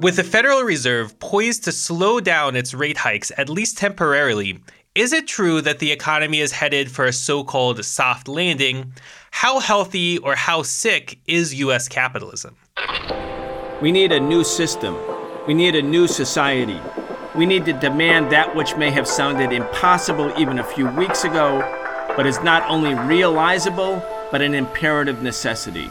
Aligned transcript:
With 0.00 0.16
the 0.16 0.24
Federal 0.24 0.62
Reserve 0.62 1.18
poised 1.18 1.64
to 1.64 1.72
slow 1.72 2.20
down 2.20 2.54
its 2.54 2.74
rate 2.74 2.98
hikes, 2.98 3.32
at 3.36 3.48
least 3.48 3.78
temporarily, 3.78 4.60
is 4.94 5.12
it 5.12 5.26
true 5.26 5.60
that 5.60 5.78
the 5.78 5.92
economy 5.92 6.40
is 6.40 6.52
headed 6.52 6.90
for 6.90 7.04
a 7.04 7.12
so 7.12 7.44
called 7.44 7.84
soft 7.84 8.28
landing? 8.28 8.92
How 9.30 9.58
healthy 9.58 10.18
or 10.18 10.34
how 10.34 10.62
sick 10.62 11.18
is 11.26 11.54
U.S. 11.54 11.88
capitalism? 11.88 12.56
We 13.82 13.92
need 13.92 14.12
a 14.12 14.20
new 14.20 14.44
system. 14.44 14.96
We 15.46 15.54
need 15.54 15.74
a 15.74 15.82
new 15.82 16.08
society. 16.08 16.80
We 17.34 17.44
need 17.44 17.66
to 17.66 17.74
demand 17.74 18.32
that 18.32 18.56
which 18.56 18.76
may 18.76 18.90
have 18.90 19.06
sounded 19.06 19.52
impossible 19.52 20.32
even 20.38 20.58
a 20.58 20.64
few 20.64 20.88
weeks 20.88 21.24
ago, 21.24 21.60
but 22.16 22.26
is 22.26 22.40
not 22.40 22.62
only 22.70 22.94
realizable, 22.94 24.02
but 24.30 24.40
an 24.40 24.54
imperative 24.54 25.22
necessity. 25.22 25.90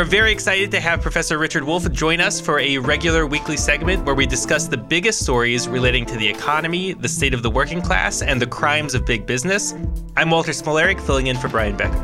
Are 0.00 0.04
very 0.04 0.32
excited 0.32 0.70
to 0.70 0.80
have 0.80 1.02
Professor 1.02 1.36
Richard 1.36 1.62
Wolff 1.62 1.90
join 1.92 2.20
us 2.20 2.40
for 2.40 2.58
a 2.58 2.78
regular 2.78 3.26
weekly 3.26 3.58
segment 3.58 4.02
where 4.06 4.14
we 4.14 4.24
discuss 4.24 4.66
the 4.66 4.78
biggest 4.78 5.20
stories 5.20 5.68
relating 5.68 6.06
to 6.06 6.16
the 6.16 6.26
economy, 6.26 6.94
the 6.94 7.08
state 7.08 7.34
of 7.34 7.42
the 7.42 7.50
working 7.50 7.82
class, 7.82 8.22
and 8.22 8.40
the 8.40 8.46
crimes 8.46 8.94
of 8.94 9.04
big 9.04 9.26
business. 9.26 9.74
I'm 10.16 10.30
Walter 10.30 10.52
Smolarek, 10.52 10.98
filling 11.04 11.26
in 11.26 11.36
for 11.36 11.48
Brian 11.48 11.76
Becker. 11.76 11.98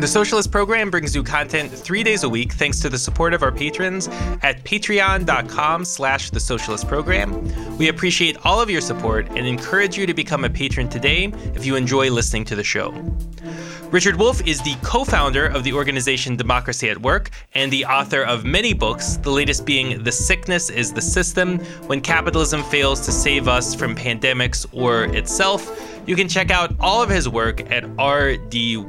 The 0.00 0.06
Socialist 0.06 0.50
Program 0.50 0.90
brings 0.90 1.14
you 1.14 1.22
content 1.22 1.72
three 1.72 2.02
days 2.02 2.24
a 2.24 2.28
week 2.28 2.52
thanks 2.52 2.78
to 2.80 2.90
the 2.90 2.98
support 2.98 3.32
of 3.32 3.42
our 3.42 3.52
patrons 3.52 4.08
at 4.42 4.62
patreon.com 4.64 5.86
slash 5.86 6.28
the 6.28 6.40
Socialist 6.40 6.88
Program. 6.88 7.78
We 7.78 7.88
appreciate 7.88 8.36
all 8.44 8.60
of 8.60 8.68
your 8.68 8.82
support 8.82 9.28
and 9.30 9.46
encourage 9.46 9.96
you 9.96 10.04
to 10.04 10.12
become 10.12 10.44
a 10.44 10.50
patron 10.50 10.90
today 10.90 11.32
if 11.54 11.64
you 11.64 11.76
enjoy 11.76 12.10
listening 12.10 12.44
to 12.46 12.56
the 12.56 12.64
show. 12.64 12.90
Richard 13.94 14.16
Wolff 14.16 14.44
is 14.44 14.60
the 14.62 14.74
co 14.82 15.04
founder 15.04 15.46
of 15.46 15.62
the 15.62 15.72
organization 15.72 16.34
Democracy 16.34 16.90
at 16.90 17.00
Work 17.00 17.30
and 17.54 17.72
the 17.72 17.84
author 17.84 18.24
of 18.24 18.44
many 18.44 18.72
books, 18.72 19.18
the 19.18 19.30
latest 19.30 19.64
being 19.64 20.02
The 20.02 20.10
Sickness 20.10 20.68
is 20.68 20.92
the 20.92 21.00
System 21.00 21.60
When 21.86 22.00
Capitalism 22.00 22.64
Fails 22.64 23.02
to 23.02 23.12
Save 23.12 23.46
Us 23.46 23.72
from 23.72 23.94
Pandemics 23.94 24.66
or 24.72 25.04
Itself. 25.16 26.02
You 26.08 26.16
can 26.16 26.26
check 26.26 26.50
out 26.50 26.74
all 26.80 27.04
of 27.04 27.08
his 27.08 27.28
work 27.28 27.70
at 27.70 27.84
rdwolff.com. 27.84 28.82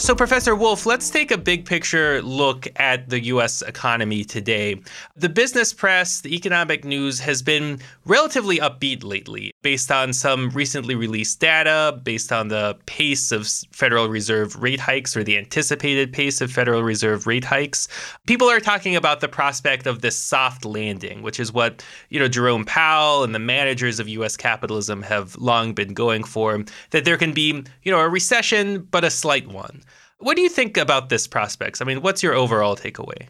So, 0.00 0.14
Professor 0.14 0.56
Wolff, 0.56 0.86
let's 0.86 1.10
take 1.10 1.30
a 1.30 1.36
big 1.36 1.66
picture 1.66 2.22
look 2.22 2.66
at 2.76 3.10
the 3.10 3.22
US 3.24 3.60
economy 3.60 4.24
today. 4.24 4.80
The 5.14 5.28
business 5.28 5.74
press, 5.74 6.22
the 6.22 6.34
economic 6.34 6.86
news 6.86 7.20
has 7.20 7.42
been 7.42 7.80
relatively 8.06 8.56
upbeat 8.60 9.04
lately 9.04 9.52
based 9.60 9.92
on 9.92 10.14
some 10.14 10.48
recently 10.50 10.94
released 10.94 11.38
data, 11.38 12.00
based 12.02 12.32
on 12.32 12.48
the 12.48 12.78
pace 12.86 13.30
of 13.30 13.46
Federal 13.72 14.08
Reserve 14.08 14.56
rate 14.62 14.80
hikes 14.80 15.14
or 15.14 15.22
the 15.22 15.36
anticipated 15.36 16.14
pace 16.14 16.40
of 16.40 16.50
Federal 16.50 16.82
Reserve 16.82 17.26
rate 17.26 17.44
hikes. 17.44 17.86
People 18.26 18.48
are 18.48 18.58
talking 18.58 18.96
about 18.96 19.20
the 19.20 19.28
prospect 19.28 19.86
of 19.86 20.00
this 20.00 20.16
soft 20.16 20.64
landing, 20.64 21.20
which 21.20 21.38
is 21.38 21.52
what, 21.52 21.84
you 22.08 22.18
know, 22.18 22.26
Jerome 22.26 22.64
Powell 22.64 23.22
and 23.22 23.34
the 23.34 23.38
managers 23.38 24.00
of 24.00 24.08
US 24.08 24.34
capitalism 24.34 25.02
have 25.02 25.36
long 25.36 25.74
been 25.74 25.92
going 25.92 26.24
for, 26.24 26.64
that 26.88 27.04
there 27.04 27.18
can 27.18 27.34
be, 27.34 27.62
you 27.82 27.92
know, 27.92 28.00
a 28.00 28.08
recession 28.08 28.88
but 28.90 29.04
a 29.04 29.10
slight 29.10 29.46
one. 29.46 29.82
What 30.20 30.36
do 30.36 30.42
you 30.42 30.50
think 30.50 30.76
about 30.76 31.08
this 31.08 31.26
prospects? 31.26 31.80
I 31.80 31.86
mean, 31.86 32.02
what's 32.02 32.22
your 32.22 32.34
overall 32.34 32.76
takeaway? 32.76 33.28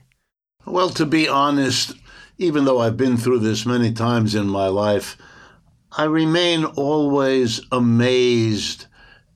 Well, 0.67 0.91
to 0.91 1.07
be 1.07 1.29
honest, 1.29 1.95
even 2.37 2.65
though 2.65 2.81
I've 2.81 2.97
been 2.97 3.17
through 3.17 3.39
this 3.39 3.65
many 3.65 3.93
times 3.93 4.35
in 4.35 4.49
my 4.49 4.67
life, 4.67 5.17
I 5.93 6.05
remain 6.05 6.65
always 6.65 7.61
amazed 7.71 8.87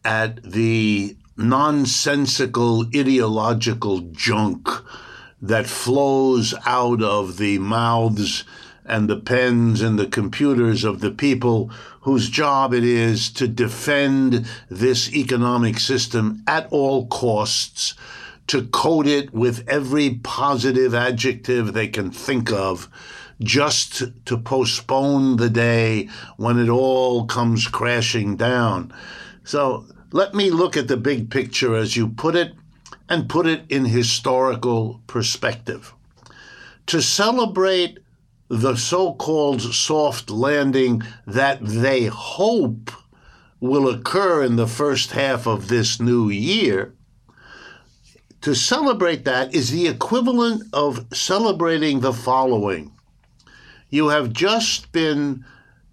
at 0.05 0.43
the 0.43 1.17
nonsensical 1.37 2.87
ideological 2.95 4.01
junk 4.01 4.69
that 5.41 5.67
flows 5.67 6.55
out 6.67 7.03
of 7.03 7.37
the 7.37 7.59
mouths 7.59 8.45
and 8.85 9.09
the 9.09 9.17
pens 9.17 9.81
and 9.81 9.99
the 9.99 10.07
computers 10.07 10.85
of 10.85 11.01
the 11.01 11.11
people 11.11 11.71
whose 12.05 12.29
job 12.29 12.75
it 12.75 12.85
is 12.85 13.31
to 13.31 13.49
defend 13.49 14.47
this 14.69 15.11
economic 15.15 15.79
system 15.81 16.43
at 16.47 16.69
all 16.71 17.07
costs, 17.07 17.95
to 18.47 18.67
coat 18.67 19.07
it 19.07 19.33
with 19.33 19.67
every 19.67 20.21
positive 20.23 20.95
adjective 20.95 21.73
they 21.73 21.89
can 21.89 22.11
think 22.11 22.53
of, 22.53 22.91
just 23.41 24.03
to 24.27 24.37
postpone 24.37 25.37
the 25.37 25.49
day 25.49 26.07
when 26.37 26.59
it 26.59 26.69
all 26.69 27.25
comes 27.25 27.67
crashing 27.69 28.37
down. 28.37 28.93
So 29.43 29.87
let 30.13 30.35
me 30.35 30.51
look 30.51 30.77
at 30.77 30.89
the 30.89 30.99
big 30.99 31.31
picture 31.31 31.75
as 31.75 31.97
you 31.97 32.09
put 32.09 32.37
it 32.37 32.53
and 33.09 33.31
put 33.31 33.47
it 33.47 33.65
in 33.71 33.87
historical 33.87 35.01
perspective. 35.07 35.95
To 36.89 37.01
celebrate 37.01 37.99
the 38.49 38.77
so 38.77 39.15
called 39.15 39.63
soft 39.63 40.31
landing 40.31 41.03
that 41.27 41.59
they 41.63 42.05
hope 42.07 42.91
will 43.61 43.89
occur 43.89 44.43
in 44.43 44.57
the 44.57 44.67
first 44.67 45.13
half 45.13 45.47
of 45.47 45.69
this 45.69 45.99
new 45.99 46.29
year, 46.29 46.95
to 48.43 48.55
celebrate 48.55 49.25
that 49.25 49.55
is 49.55 49.71
the 49.71 49.89
equivalent 49.89 50.63
of 50.75 51.07
celebrating 51.15 52.01
the 52.01 52.13
following. 52.13 52.93
You 53.89 54.09
have 54.09 54.35
just 54.35 54.93
been 54.93 55.47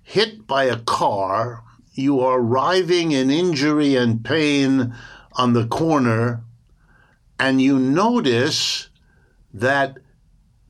hit 0.04 0.46
by 0.46 0.66
a 0.66 0.80
car, 0.80 1.64
you 1.94 2.20
are 2.20 2.42
writhing 2.42 3.14
in 3.14 3.32
injury 3.32 3.96
and 3.96 4.26
pain 4.26 4.94
on 5.34 5.54
the 5.54 5.68
corner, 5.68 6.44
and 7.40 7.62
you 7.62 7.80
notice 7.80 8.90
that 9.54 9.98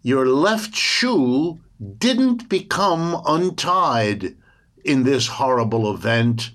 your 0.03 0.27
left 0.27 0.75
shoe 0.75 1.59
didn't 1.97 2.47
become 2.47 3.21
untied 3.25 4.35
in 4.83 5.03
this 5.03 5.27
horrible 5.27 5.93
event, 5.93 6.51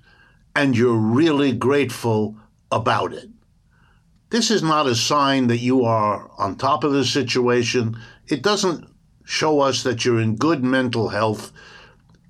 and 0.55 0.77
you're 0.77 0.97
really 0.97 1.53
grateful 1.53 2.37
about 2.71 3.13
it. 3.13 3.29
This 4.31 4.51
is 4.51 4.63
not 4.63 4.87
a 4.87 4.95
sign 4.95 5.47
that 5.49 5.59
you 5.59 5.85
are 5.85 6.31
on 6.39 6.57
top 6.57 6.85
of 6.85 6.93
the 6.93 7.05
situation. 7.05 7.97
It 8.29 8.43
doesn't 8.43 8.89
show 9.25 9.61
us 9.61 9.83
that 9.83 10.05
you're 10.05 10.21
in 10.21 10.37
good 10.37 10.63
mental 10.63 11.09
health. 11.09 11.53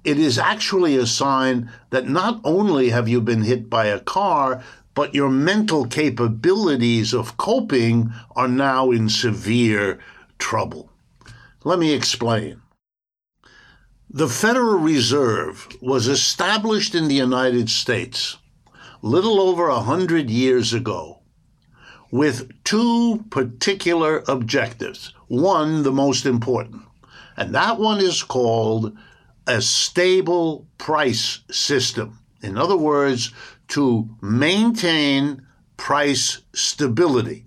It 0.05 0.19
is 0.19 0.39
actually 0.39 0.97
a 0.97 1.07
sign 1.07 1.71
that 1.91 2.09
not 2.09 2.41
only 2.45 2.91
have 2.91 3.09
you 3.09 3.21
been 3.21 3.43
hit 3.43 3.69
by 3.69 3.87
a 3.87 4.01
car, 4.01 4.63
but 4.95 5.15
your 5.15 5.29
mental 5.29 5.87
capabilities 5.87 7.13
of 7.13 7.37
coping 7.37 8.13
are 8.35 8.49
now 8.49 8.91
in 8.91 9.09
severe 9.09 9.99
trouble. 10.39 10.91
Let 11.65 11.79
me 11.79 11.93
explain. 11.93 12.63
The 14.17 14.29
Federal 14.29 14.79
Reserve 14.79 15.69
was 15.83 16.09
established 16.09 16.95
in 16.95 17.07
the 17.07 17.15
United 17.15 17.69
States 17.69 18.39
little 19.03 19.39
over 19.39 19.69
a 19.69 19.83
hundred 19.83 20.31
years 20.31 20.73
ago 20.73 21.21
with 22.11 22.51
two 22.65 23.27
particular 23.29 24.25
objectives. 24.27 25.13
One, 25.29 25.83
the 25.83 25.93
most 25.93 26.25
important, 26.25 26.81
and 27.37 27.55
that 27.55 27.79
one 27.79 28.01
is 28.01 28.23
called 28.23 28.97
a 29.47 29.61
stable 29.61 30.67
price 30.79 31.41
system. 31.51 32.19
In 32.41 32.57
other 32.57 32.79
words, 32.79 33.35
to 33.69 34.09
maintain 34.23 35.47
price 35.77 36.41
stability 36.55 37.46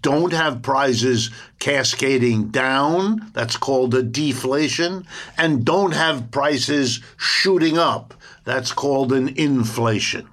don't 0.00 0.32
have 0.32 0.62
prices 0.62 1.30
cascading 1.58 2.48
down, 2.48 3.30
that's 3.32 3.56
called 3.56 3.94
a 3.94 4.02
deflation, 4.02 5.06
and 5.36 5.64
don't 5.64 5.92
have 5.92 6.30
prices 6.30 7.00
shooting 7.16 7.78
up, 7.78 8.14
that's 8.44 8.72
called 8.72 9.12
an 9.12 9.28
inflation. 9.36 10.28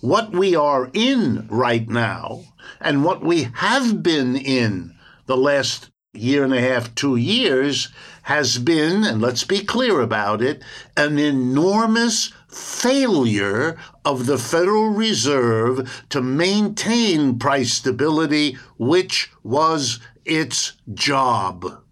What 0.00 0.32
we 0.32 0.54
are 0.54 0.90
in 0.92 1.46
right 1.48 1.88
now, 1.88 2.42
and 2.80 3.04
what 3.04 3.22
we 3.22 3.48
have 3.54 4.02
been 4.02 4.36
in 4.36 4.94
the 5.26 5.36
last 5.36 5.90
year 6.14 6.44
and 6.44 6.54
a 6.54 6.60
half, 6.60 6.94
two 6.94 7.16
years, 7.16 7.88
has 8.22 8.58
been, 8.58 9.04
and 9.04 9.20
let's 9.20 9.44
be 9.44 9.64
clear 9.64 10.00
about 10.00 10.40
it, 10.40 10.62
an 10.96 11.18
enormous 11.18 12.32
failure 12.54 13.76
of 14.04 14.26
the 14.26 14.38
Federal 14.38 14.90
Reserve 14.90 16.04
to 16.10 16.22
maintain 16.22 17.38
price 17.38 17.72
stability, 17.72 18.56
which 18.78 19.30
was 19.42 20.00
its 20.24 20.74
job. 20.92 21.82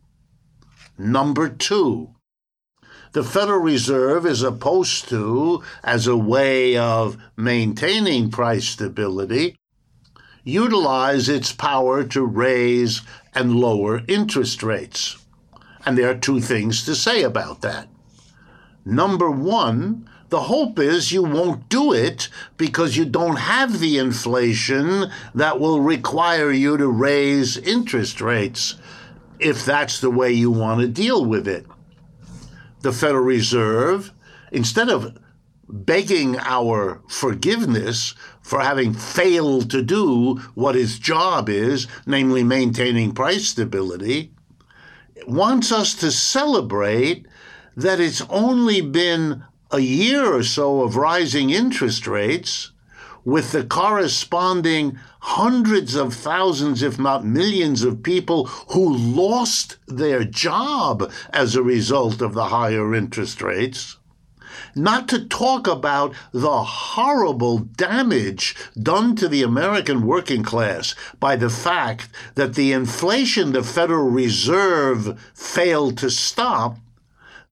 Number 0.96 1.48
two, 1.48 2.14
the 3.12 3.24
Federal 3.24 3.60
Reserve 3.60 4.24
is 4.24 4.40
supposed 4.40 5.08
to, 5.08 5.62
as 5.82 6.06
a 6.06 6.16
way 6.16 6.76
of 6.76 7.18
maintaining 7.36 8.30
price 8.30 8.68
stability, 8.68 9.56
utilize 10.44 11.28
its 11.28 11.52
power 11.52 12.04
to 12.04 12.24
raise 12.24 13.02
and 13.34 13.54
lower 13.54 14.02
interest 14.08 14.62
rates. 14.62 15.18
And 15.84 15.98
there 15.98 16.10
are 16.10 16.14
two 16.14 16.40
things 16.40 16.84
to 16.84 16.94
say 16.94 17.22
about 17.22 17.60
that. 17.62 17.88
Number 18.84 19.30
one, 19.30 20.08
the 20.28 20.40
hope 20.40 20.78
is 20.78 21.12
you 21.12 21.22
won't 21.22 21.68
do 21.68 21.92
it 21.92 22.28
because 22.56 22.96
you 22.96 23.04
don't 23.04 23.36
have 23.36 23.80
the 23.80 23.98
inflation 23.98 25.10
that 25.34 25.60
will 25.60 25.80
require 25.80 26.50
you 26.50 26.76
to 26.78 26.88
raise 26.88 27.58
interest 27.58 28.20
rates 28.20 28.76
if 29.38 29.64
that's 29.64 30.00
the 30.00 30.10
way 30.10 30.32
you 30.32 30.50
want 30.50 30.80
to 30.80 30.88
deal 30.88 31.24
with 31.24 31.46
it. 31.46 31.66
The 32.80 32.92
Federal 32.92 33.24
Reserve, 33.24 34.12
instead 34.50 34.88
of 34.88 35.18
begging 35.68 36.38
our 36.38 37.02
forgiveness 37.08 38.14
for 38.42 38.60
having 38.60 38.94
failed 38.94 39.70
to 39.70 39.82
do 39.82 40.36
what 40.54 40.76
its 40.76 40.98
job 40.98 41.48
is, 41.48 41.86
namely 42.06 42.42
maintaining 42.42 43.12
price 43.12 43.48
stability, 43.48 44.32
wants 45.26 45.70
us 45.70 45.94
to 45.94 46.10
celebrate 46.10 47.26
that 47.76 48.00
it's 48.00 48.22
only 48.28 48.80
been 48.80 49.44
a 49.70 49.80
year 49.80 50.34
or 50.34 50.42
so 50.42 50.82
of 50.82 50.96
rising 50.96 51.50
interest 51.50 52.06
rates 52.06 52.72
with 53.24 53.52
the 53.52 53.64
corresponding 53.64 54.98
hundreds 55.20 55.94
of 55.94 56.12
thousands, 56.12 56.82
if 56.82 56.98
not 56.98 57.24
millions, 57.24 57.84
of 57.84 58.02
people 58.02 58.46
who 58.46 58.94
lost 58.94 59.76
their 59.86 60.24
job 60.24 61.10
as 61.30 61.54
a 61.54 61.62
result 61.62 62.20
of 62.20 62.34
the 62.34 62.46
higher 62.46 62.94
interest 62.94 63.40
rates. 63.40 63.96
Not 64.74 65.08
to 65.08 65.24
talk 65.24 65.66
about 65.66 66.14
the 66.32 66.64
horrible 66.64 67.58
damage 67.58 68.54
done 68.80 69.16
to 69.16 69.28
the 69.28 69.42
American 69.42 70.06
working 70.06 70.42
class 70.42 70.94
by 71.20 71.36
the 71.36 71.50
fact 71.50 72.08
that 72.34 72.54
the 72.54 72.72
inflation 72.72 73.52
the 73.52 73.62
Federal 73.62 74.10
Reserve 74.10 75.20
failed 75.34 75.98
to 75.98 76.10
stop 76.10 76.78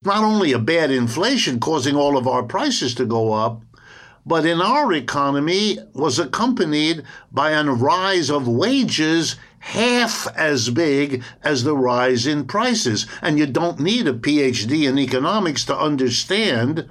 not 0.03 0.25
only 0.25 0.51
a 0.51 0.59
bad 0.59 0.91
inflation 0.91 1.61
causing 1.61 1.95
all 1.95 2.17
of 2.17 2.27
our 2.27 2.43
prices 2.43 2.95
to 2.95 3.05
go 3.05 3.35
up, 3.35 3.61
but 4.25 4.47
in 4.47 4.59
our 4.59 4.91
economy 4.95 5.77
was 5.93 6.19
accompanied 6.19 7.03
by 7.31 7.51
a 7.51 7.65
rise 7.65 8.31
of 8.31 8.49
wages 8.49 9.37
half 9.59 10.27
as 10.35 10.71
big 10.71 11.23
as 11.43 11.65
the 11.65 11.77
rise 11.77 12.27
in 12.27 12.47
prices. 12.47 13.07
And 13.21 13.39
you 13.39 13.45
don't 13.45 13.79
need 13.79 14.09
a 14.09 14.15
PhD 14.15 14.89
in 14.89 14.99
economics 14.99 15.67
to 15.67 15.79
understand 15.79 16.89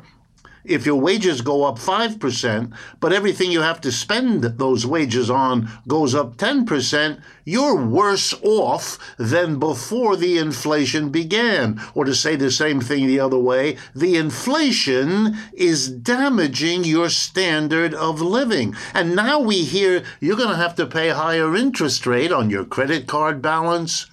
if 0.63 0.85
your 0.85 0.95
wages 0.95 1.41
go 1.41 1.63
up 1.63 1.77
5%, 1.77 2.73
but 2.99 3.13
everything 3.13 3.51
you 3.51 3.61
have 3.61 3.81
to 3.81 3.91
spend 3.91 4.43
those 4.43 4.85
wages 4.85 5.29
on 5.29 5.69
goes 5.87 6.13
up 6.13 6.37
10%, 6.37 7.21
you're 7.45 7.75
worse 7.75 8.33
off 8.43 8.97
than 9.17 9.59
before 9.59 10.15
the 10.15 10.37
inflation 10.37 11.09
began. 11.09 11.81
Or 11.95 12.05
to 12.05 12.13
say 12.13 12.35
the 12.35 12.51
same 12.51 12.81
thing 12.81 13.07
the 13.07 13.19
other 13.19 13.39
way, 13.39 13.77
the 13.95 14.17
inflation 14.17 15.37
is 15.53 15.89
damaging 15.89 16.83
your 16.83 17.09
standard 17.09 17.93
of 17.93 18.21
living. 18.21 18.75
And 18.93 19.15
now 19.15 19.39
we 19.39 19.63
hear 19.63 20.03
you're 20.19 20.37
going 20.37 20.49
to 20.49 20.55
have 20.55 20.75
to 20.75 20.85
pay 20.85 21.09
higher 21.09 21.55
interest 21.55 22.05
rate 22.05 22.31
on 22.31 22.49
your 22.49 22.65
credit 22.65 23.07
card 23.07 23.41
balance, 23.41 24.07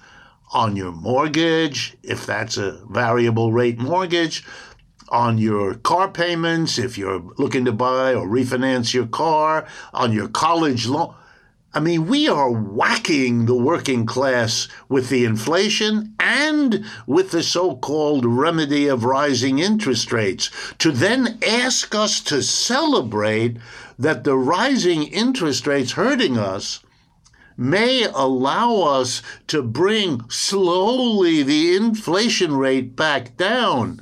on 0.53 0.77
your 0.77 0.93
mortgage, 0.93 1.97
if 2.03 2.25
that's 2.25 2.57
a 2.57 2.81
variable 2.89 3.51
rate 3.51 3.77
mortgage 3.77 4.45
on 5.09 5.37
your 5.37 5.75
car 5.75 6.09
payments, 6.09 6.77
if 6.77 6.97
you're 6.97 7.23
looking 7.37 7.65
to 7.65 7.71
buy 7.71 8.13
or 8.13 8.27
refinance 8.27 8.93
your 8.93 9.07
car, 9.07 9.65
on 9.93 10.11
your 10.11 10.27
college 10.27 10.87
loan. 10.87 11.13
I 11.73 11.79
mean, 11.79 12.07
we 12.07 12.27
are 12.27 12.49
whacking 12.49 13.45
the 13.45 13.55
working 13.55 14.05
class 14.05 14.67
with 14.89 15.09
the 15.09 15.25
inflation 15.25 16.15
and 16.19 16.83
with 17.05 17.31
the 17.31 17.43
so 17.43 17.75
called 17.75 18.25
remedy 18.25 18.87
of 18.87 19.03
rising 19.03 19.59
interest 19.59 20.11
rates. 20.11 20.49
To 20.79 20.91
then 20.91 21.37
ask 21.47 21.93
us 21.93 22.19
to 22.21 22.41
celebrate 22.41 23.57
that 23.99 24.23
the 24.23 24.35
rising 24.35 25.03
interest 25.03 25.67
rates 25.67 25.91
hurting 25.91 26.37
us 26.37 26.79
may 27.57 28.05
allow 28.05 28.81
us 28.81 29.21
to 29.47 29.61
bring 29.61 30.27
slowly 30.29 31.43
the 31.43 31.75
inflation 31.75 32.55
rate 32.55 32.95
back 32.95 33.35
down 33.37 34.01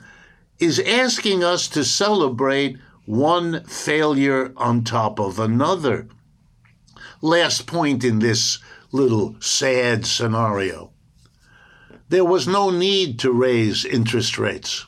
is 0.60 0.80
asking 0.80 1.44
us 1.44 1.68
to 1.69 1.84
celebrate 1.84 2.78
one 3.06 3.63
failure 3.66 4.54
on 4.57 4.84
top 4.84 5.19
of 5.19 5.40
another. 5.40 6.07
Last 7.22 7.68
point 7.68 8.04
in 8.04 8.19
this 8.19 8.60
little 8.92 9.36
sad 9.40 10.06
scenario. 10.06 10.92
There 12.10 12.25
was 12.25 12.48
no 12.48 12.69
need 12.69 13.19
to 13.19 13.31
raise 13.31 13.84
interest 13.84 14.38
rates. 14.38 14.86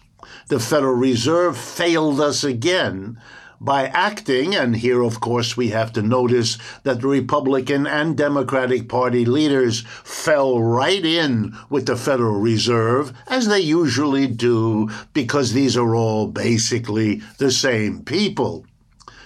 The 0.49 0.59
Federal 0.59 0.95
Reserve 0.95 1.57
failed 1.57 2.21
us 2.21 2.43
again 2.43 3.19
by 3.59 3.87
acting, 3.87 4.55
and 4.55 4.75
here, 4.75 5.01
of 5.01 5.19
course, 5.19 5.57
we 5.57 5.69
have 5.69 5.91
to 5.93 6.01
notice 6.01 6.57
that 6.83 7.01
the 7.01 7.07
Republican 7.07 7.87
and 7.87 8.15
Democratic 8.15 8.87
Party 8.87 9.25
leaders 9.25 9.83
fell 10.03 10.61
right 10.61 11.03
in 11.03 11.55
with 11.69 11.87
the 11.87 11.95
Federal 11.95 12.39
Reserve, 12.39 13.13
as 13.27 13.47
they 13.47 13.59
usually 13.59 14.27
do, 14.27 14.89
because 15.13 15.53
these 15.53 15.75
are 15.75 15.95
all 15.95 16.27
basically 16.27 17.21
the 17.39 17.51
same 17.51 18.03
people. 18.03 18.65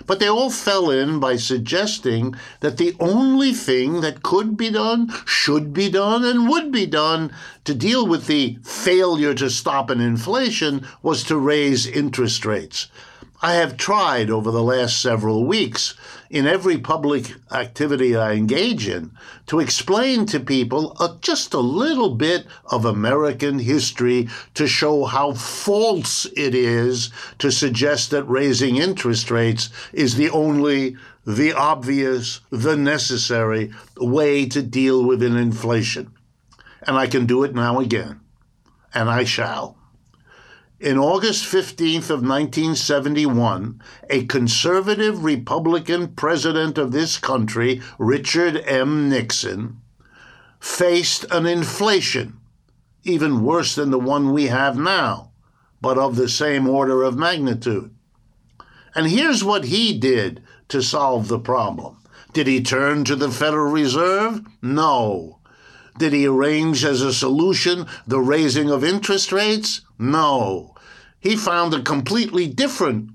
But 0.08 0.20
they 0.20 0.28
all 0.28 0.50
fell 0.50 0.90
in 0.90 1.20
by 1.20 1.36
suggesting 1.36 2.34
that 2.62 2.78
the 2.78 2.96
only 3.00 3.54
thing 3.54 4.02
that 4.02 4.24
could 4.24 4.58
be 4.58 4.70
done, 4.72 5.14
should 5.26 5.74
be 5.74 5.90
done, 5.90 6.26
and 6.26 6.50
would 6.50 6.72
be 6.72 6.86
done 6.86 7.32
to 7.66 7.76
deal 7.76 8.08
with 8.08 8.28
the 8.28 8.58
failure 8.64 9.34
to 9.36 9.50
stop 9.50 9.90
an 9.90 10.02
inflation 10.02 10.88
was 11.04 11.24
to 11.26 11.38
raise 11.38 11.86
interest 11.86 12.46
rates. 12.46 12.88
I 13.44 13.54
have 13.54 13.76
tried 13.76 14.30
over 14.30 14.52
the 14.52 14.62
last 14.62 15.02
several 15.02 15.46
weeks 15.46 15.96
in 16.30 16.46
every 16.46 16.78
public 16.78 17.34
activity 17.52 18.16
I 18.16 18.34
engage 18.34 18.88
in 18.88 19.14
to 19.48 19.60
explain 19.60 20.28
to 20.28 20.40
people 20.40 20.96
a, 21.00 21.18
just 21.22 21.56
a 21.56 21.60
little 21.60 22.14
bit 22.14 22.46
of 22.66 22.86
American 22.86 23.58
history 23.58 24.30
to 24.54 24.68
show 24.68 25.06
how 25.06 25.34
false 25.34 26.28
it 26.38 26.54
is 26.54 27.10
to 27.40 27.52
suggest 27.52 28.12
that 28.12 28.26
raising 28.26 28.78
interest 28.78 29.32
rates 29.32 29.72
is 29.92 30.18
the 30.18 30.30
only, 30.30 30.96
the 31.26 31.52
obvious, 31.52 32.42
the 32.52 32.78
necessary 32.78 33.72
way 33.98 34.46
to 34.46 34.62
deal 34.62 35.04
with 35.04 35.24
an 35.24 35.36
inflation. 35.36 36.14
And 36.84 36.96
I 36.96 37.08
can 37.08 37.26
do 37.26 37.44
it 37.44 37.56
now 37.56 37.80
again, 37.80 38.20
and 38.94 39.10
I 39.10 39.24
shall. 39.24 39.81
In 40.82 40.98
August 40.98 41.46
15th 41.46 42.10
of 42.10 42.24
1971, 42.28 43.80
a 44.10 44.26
conservative 44.26 45.24
Republican 45.24 46.08
president 46.08 46.80
of 46.80 46.92
this 46.92 47.20
country, 47.20 47.84
Richard 48.00 48.58
M. 48.66 49.08
Nixon, 49.08 49.80
faced 50.60 51.24
an 51.30 51.46
inflation 51.46 52.40
even 53.04 53.44
worse 53.44 53.76
than 53.76 53.92
the 53.92 54.00
one 54.00 54.34
we 54.34 54.48
have 54.48 54.76
now, 54.76 55.30
but 55.82 56.00
of 56.00 56.16
the 56.16 56.28
same 56.28 56.68
order 56.68 57.04
of 57.04 57.16
magnitude. 57.16 57.94
And 58.96 59.06
here's 59.06 59.44
what 59.44 59.66
he 59.66 59.96
did 59.96 60.42
to 60.70 60.82
solve 60.82 61.28
the 61.28 61.38
problem. 61.38 61.98
Did 62.34 62.48
he 62.48 62.60
turn 62.60 63.04
to 63.04 63.16
the 63.16 63.30
Federal 63.30 63.72
Reserve? 63.72 64.42
No. 64.64 65.38
Did 66.00 66.14
he 66.14 66.26
arrange 66.26 66.84
as 66.84 67.04
a 67.04 67.14
solution 67.14 67.86
the 68.08 68.20
raising 68.20 68.72
of 68.72 68.84
interest 68.84 69.32
rates? 69.32 69.82
No 70.00 70.71
he 71.22 71.38
found 71.38 71.74
a 71.74 71.82
completely 71.82 72.48
different 72.48 73.12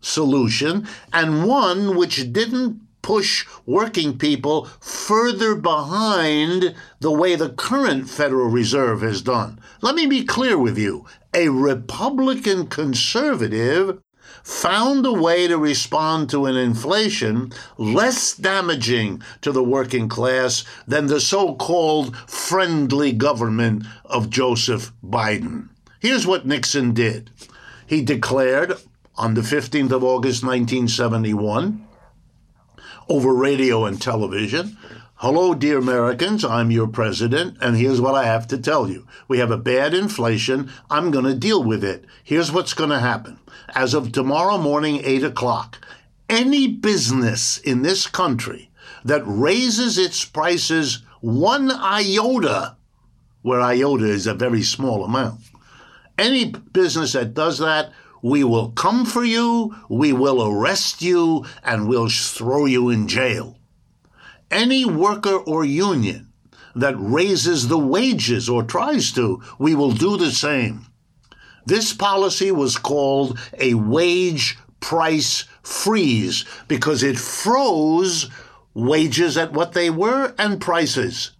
solution 0.00 0.86
and 1.12 1.44
one 1.48 1.96
which 1.96 2.32
didn't 2.32 2.80
push 3.02 3.46
working 3.64 4.18
people 4.18 4.64
further 4.80 5.54
behind 5.54 6.74
the 7.00 7.10
way 7.10 7.36
the 7.36 7.50
current 7.50 8.10
Federal 8.10 8.48
Reserve 8.48 9.00
has 9.00 9.22
done. 9.22 9.60
Let 9.80 9.94
me 9.94 10.06
be 10.06 10.24
clear 10.24 10.58
with 10.58 10.76
you. 10.76 11.06
A 11.32 11.48
Republican 11.48 12.66
conservative 12.66 14.00
found 14.42 15.06
a 15.06 15.12
way 15.12 15.46
to 15.46 15.56
respond 15.56 16.30
to 16.30 16.46
an 16.46 16.56
inflation 16.56 17.52
less 17.78 18.34
damaging 18.34 19.22
to 19.40 19.52
the 19.52 19.62
working 19.62 20.08
class 20.08 20.64
than 20.86 21.06
the 21.06 21.20
so 21.20 21.54
called 21.54 22.16
friendly 22.16 23.12
government 23.12 23.84
of 24.04 24.30
Joseph 24.30 24.92
Biden. 25.04 25.68
Here's 26.00 26.26
what 26.26 26.46
Nixon 26.46 26.92
did 26.92 27.30
he 27.86 28.02
declared 28.02 28.74
on 29.16 29.34
the 29.34 29.40
15th 29.40 29.92
of 29.92 30.04
August 30.04 30.42
1971 30.44 31.86
over 33.08 33.32
radio 33.32 33.84
and 33.84 34.00
television 34.00 34.76
Hello, 35.20 35.54
dear 35.54 35.78
Americans, 35.78 36.44
I'm 36.44 36.70
your 36.70 36.88
president, 36.88 37.56
and 37.62 37.74
here's 37.74 38.02
what 38.02 38.14
I 38.14 38.24
have 38.24 38.46
to 38.48 38.58
tell 38.58 38.90
you. 38.90 39.06
We 39.28 39.38
have 39.38 39.50
a 39.50 39.56
bad 39.56 39.94
inflation. 39.94 40.70
I'm 40.90 41.10
going 41.10 41.24
to 41.24 41.34
deal 41.34 41.64
with 41.64 41.82
it. 41.82 42.04
Here's 42.22 42.52
what's 42.52 42.74
going 42.74 42.90
to 42.90 42.98
happen. 42.98 43.38
As 43.74 43.94
of 43.94 44.12
tomorrow 44.12 44.58
morning, 44.58 45.00
8 45.02 45.24
o'clock, 45.24 45.78
any 46.28 46.68
business 46.68 47.56
in 47.56 47.80
this 47.80 48.06
country 48.06 48.70
that 49.06 49.22
raises 49.24 49.96
its 49.96 50.22
prices 50.22 51.02
one 51.22 51.70
iota, 51.70 52.76
where 53.40 53.62
iota 53.62 54.04
is 54.04 54.26
a 54.26 54.34
very 54.34 54.62
small 54.62 55.02
amount, 55.02 55.40
any 56.18 56.46
business 56.72 57.12
that 57.12 57.34
does 57.34 57.58
that, 57.58 57.92
we 58.22 58.42
will 58.44 58.70
come 58.70 59.04
for 59.04 59.24
you, 59.24 59.74
we 59.88 60.12
will 60.12 60.42
arrest 60.42 61.02
you, 61.02 61.44
and 61.62 61.88
we'll 61.88 62.08
throw 62.08 62.64
you 62.66 62.90
in 62.90 63.08
jail. 63.08 63.58
Any 64.50 64.84
worker 64.84 65.36
or 65.36 65.64
union 65.64 66.32
that 66.74 66.94
raises 66.98 67.68
the 67.68 67.78
wages 67.78 68.48
or 68.48 68.62
tries 68.62 69.12
to, 69.12 69.42
we 69.58 69.74
will 69.74 69.92
do 69.92 70.16
the 70.16 70.30
same. 70.30 70.86
This 71.66 71.92
policy 71.92 72.52
was 72.52 72.76
called 72.76 73.38
a 73.58 73.74
wage 73.74 74.56
price 74.80 75.44
freeze 75.62 76.44
because 76.68 77.02
it 77.02 77.18
froze 77.18 78.30
wages 78.72 79.36
at 79.36 79.52
what 79.52 79.72
they 79.72 79.90
were 79.90 80.34
and 80.38 80.60
prices. 80.60 81.32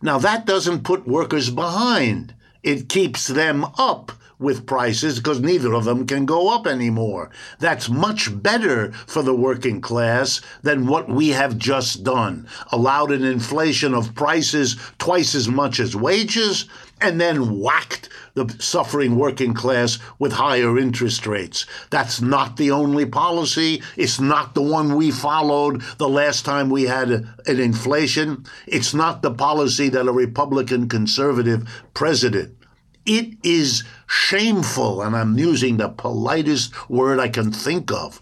Now, 0.00 0.18
that 0.18 0.46
doesn't 0.46 0.84
put 0.84 1.06
workers 1.06 1.50
behind, 1.50 2.34
it 2.62 2.88
keeps 2.88 3.26
them 3.26 3.64
up 3.78 4.12
with 4.42 4.66
prices 4.66 5.18
because 5.18 5.40
neither 5.40 5.72
of 5.72 5.84
them 5.84 6.06
can 6.06 6.26
go 6.26 6.52
up 6.54 6.66
anymore. 6.66 7.30
That's 7.60 7.88
much 7.88 8.42
better 8.42 8.92
for 9.06 9.22
the 9.22 9.34
working 9.34 9.80
class 9.80 10.40
than 10.62 10.86
what 10.86 11.08
we 11.08 11.28
have 11.28 11.56
just 11.56 12.02
done. 12.02 12.48
Allowed 12.72 13.12
an 13.12 13.24
inflation 13.24 13.94
of 13.94 14.14
prices 14.14 14.76
twice 14.98 15.34
as 15.34 15.48
much 15.48 15.78
as 15.78 15.96
wages 15.96 16.66
and 17.02 17.20
then 17.20 17.60
whacked 17.60 18.08
the 18.34 18.48
suffering 18.58 19.16
working 19.16 19.52
class 19.52 19.98
with 20.18 20.32
higher 20.32 20.78
interest 20.78 21.26
rates. 21.26 21.66
That's 21.90 22.20
not 22.20 22.56
the 22.56 22.70
only 22.70 23.04
policy. 23.04 23.82
It's 23.96 24.20
not 24.20 24.54
the 24.54 24.62
one 24.62 24.96
we 24.96 25.10
followed 25.10 25.82
the 25.98 26.08
last 26.08 26.44
time 26.44 26.70
we 26.70 26.84
had 26.84 27.10
an 27.10 27.60
inflation. 27.60 28.46
It's 28.66 28.94
not 28.94 29.22
the 29.22 29.34
policy 29.34 29.88
that 29.90 30.08
a 30.08 30.12
Republican 30.12 30.88
conservative 30.88 31.68
president 31.92 32.56
it 33.04 33.34
is 33.42 33.82
shameful, 34.06 35.02
and 35.02 35.16
I'm 35.16 35.36
using 35.36 35.76
the 35.76 35.88
politest 35.88 36.88
word 36.88 37.18
I 37.18 37.28
can 37.28 37.50
think 37.50 37.90
of, 37.90 38.20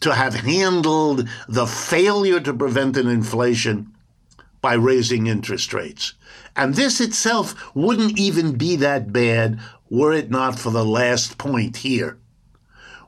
to 0.00 0.14
have 0.14 0.34
handled 0.34 1.28
the 1.48 1.66
failure 1.66 2.40
to 2.40 2.54
prevent 2.54 2.96
an 2.96 3.08
inflation 3.08 3.92
by 4.60 4.74
raising 4.74 5.26
interest 5.26 5.72
rates. 5.72 6.14
And 6.56 6.74
this 6.74 7.00
itself 7.00 7.74
wouldn't 7.74 8.18
even 8.18 8.56
be 8.56 8.76
that 8.76 9.12
bad 9.12 9.58
were 9.88 10.12
it 10.12 10.30
not 10.30 10.58
for 10.58 10.70
the 10.70 10.84
last 10.84 11.38
point 11.38 11.78
here. 11.78 12.18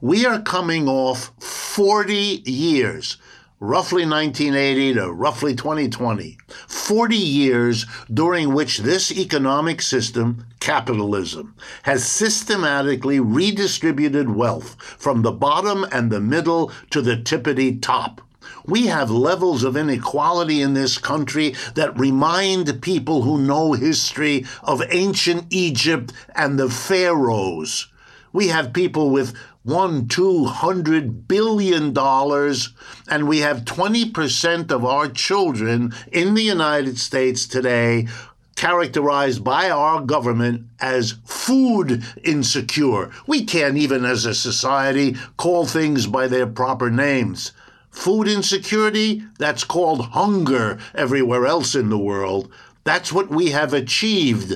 We 0.01 0.27
are 0.27 0.41
coming 0.41 0.89
off 0.89 1.33
40 1.41 2.43
years 2.45 3.19
roughly 3.63 4.05
1980 4.05 4.95
to 4.95 5.13
roughly 5.13 5.55
2020, 5.55 6.37
40 6.67 7.17
years 7.17 7.87
during 8.13 8.53
which 8.53 8.79
this 8.79 9.13
economic 9.13 9.81
system, 9.81 10.45
capitalism, 10.59 11.55
has 11.85 12.05
systematically 12.05 13.21
redistributed 13.21 14.29
wealth 14.29 14.75
from 14.99 15.23
the 15.23 15.31
bottom 15.31 15.87
and 15.93 16.11
the 16.11 16.21
middle 16.21 16.73
to 16.91 17.01
the 17.01 17.17
tippity 17.17 17.81
top. 17.81 18.21
We 18.67 18.87
have 18.87 19.11
levels 19.11 19.65
of 19.65 19.77
inequality 19.77 20.61
in 20.61 20.75
this 20.75 20.99
country 20.99 21.55
that 21.75 21.99
remind 21.99 22.81
people 22.81 23.23
who 23.23 23.39
know 23.39 23.73
history 23.73 24.47
of 24.63 24.83
ancient 24.91 25.47
Egypt 25.51 26.13
and 26.35 26.59
the 26.59 26.69
pharaohs. 26.69 27.89
We 28.33 28.49
have 28.49 28.73
people 28.73 29.11
with 29.11 29.37
one, 29.65 30.09
two 30.09 30.47
hundred 30.47 31.29
billion 31.29 31.93
dollars, 31.93 32.71
and 33.09 33.29
we 33.29 33.39
have 33.39 33.65
20% 33.65 34.71
of 34.71 34.85
our 34.85 35.09
children 35.09 35.93
in 36.11 36.35
the 36.35 36.43
United 36.43 36.99
States 36.99 37.47
today 37.47 38.09
characterized 38.57 39.43
by 39.43 39.71
our 39.71 40.01
government 40.01 40.67
as 40.81 41.17
food 41.25 42.05
insecure. 42.23 43.11
We 43.27 43.45
can't 43.45 43.77
even, 43.77 44.05
as 44.05 44.25
a 44.25 44.35
society, 44.35 45.17
call 45.37 45.67
things 45.67 46.07
by 46.07 46.29
their 46.29 46.47
proper 46.47 46.91
names. 46.91 47.53
Food 47.93 48.27
insecurity, 48.27 49.23
that's 49.39 49.65
called 49.65 50.07
hunger 50.07 50.79
everywhere 50.95 51.47
else 51.47 51.75
in 51.75 51.91
the 51.91 51.99
world. 51.99 52.51
That's 52.85 53.13
what 53.13 53.29
we 53.29 53.51
have 53.51 53.73
achieved. 53.75 54.55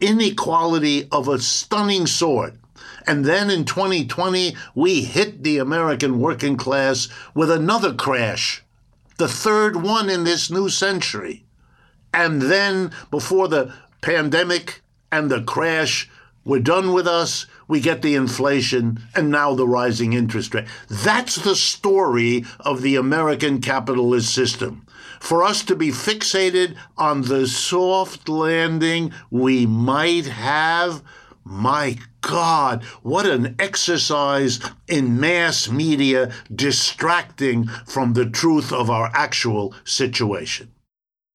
Inequality 0.00 1.08
of 1.10 1.28
a 1.28 1.38
stunning 1.38 2.06
sort. 2.06 2.54
And 3.06 3.24
then 3.24 3.50
in 3.50 3.64
2020, 3.64 4.56
we 4.74 5.02
hit 5.02 5.44
the 5.44 5.58
American 5.58 6.18
working 6.18 6.56
class 6.56 7.08
with 7.34 7.50
another 7.50 7.94
crash, 7.94 8.62
the 9.16 9.28
third 9.28 9.76
one 9.76 10.10
in 10.10 10.24
this 10.24 10.50
new 10.50 10.68
century. 10.68 11.44
And 12.12 12.42
then, 12.42 12.90
before 13.10 13.48
the 13.48 13.72
pandemic 14.02 14.82
and 15.10 15.30
the 15.30 15.42
crash 15.42 16.10
were 16.44 16.58
done 16.58 16.92
with 16.92 17.06
us, 17.06 17.46
we 17.72 17.80
get 17.80 18.02
the 18.02 18.14
inflation 18.14 19.00
and 19.14 19.30
now 19.30 19.54
the 19.54 19.66
rising 19.66 20.12
interest 20.12 20.52
rate. 20.52 20.66
That's 20.90 21.36
the 21.36 21.56
story 21.56 22.44
of 22.60 22.82
the 22.82 22.96
American 22.96 23.62
capitalist 23.62 24.34
system. 24.34 24.86
For 25.20 25.42
us 25.42 25.62
to 25.64 25.74
be 25.74 25.88
fixated 25.88 26.76
on 26.98 27.22
the 27.22 27.46
soft 27.46 28.28
landing 28.28 29.14
we 29.30 29.64
might 29.64 30.26
have, 30.26 31.02
my 31.44 31.96
God, 32.20 32.84
what 33.00 33.24
an 33.24 33.56
exercise 33.58 34.60
in 34.86 35.18
mass 35.18 35.70
media 35.70 36.30
distracting 36.54 37.68
from 37.86 38.12
the 38.12 38.28
truth 38.28 38.70
of 38.70 38.90
our 38.90 39.10
actual 39.14 39.74
situation. 39.84 40.70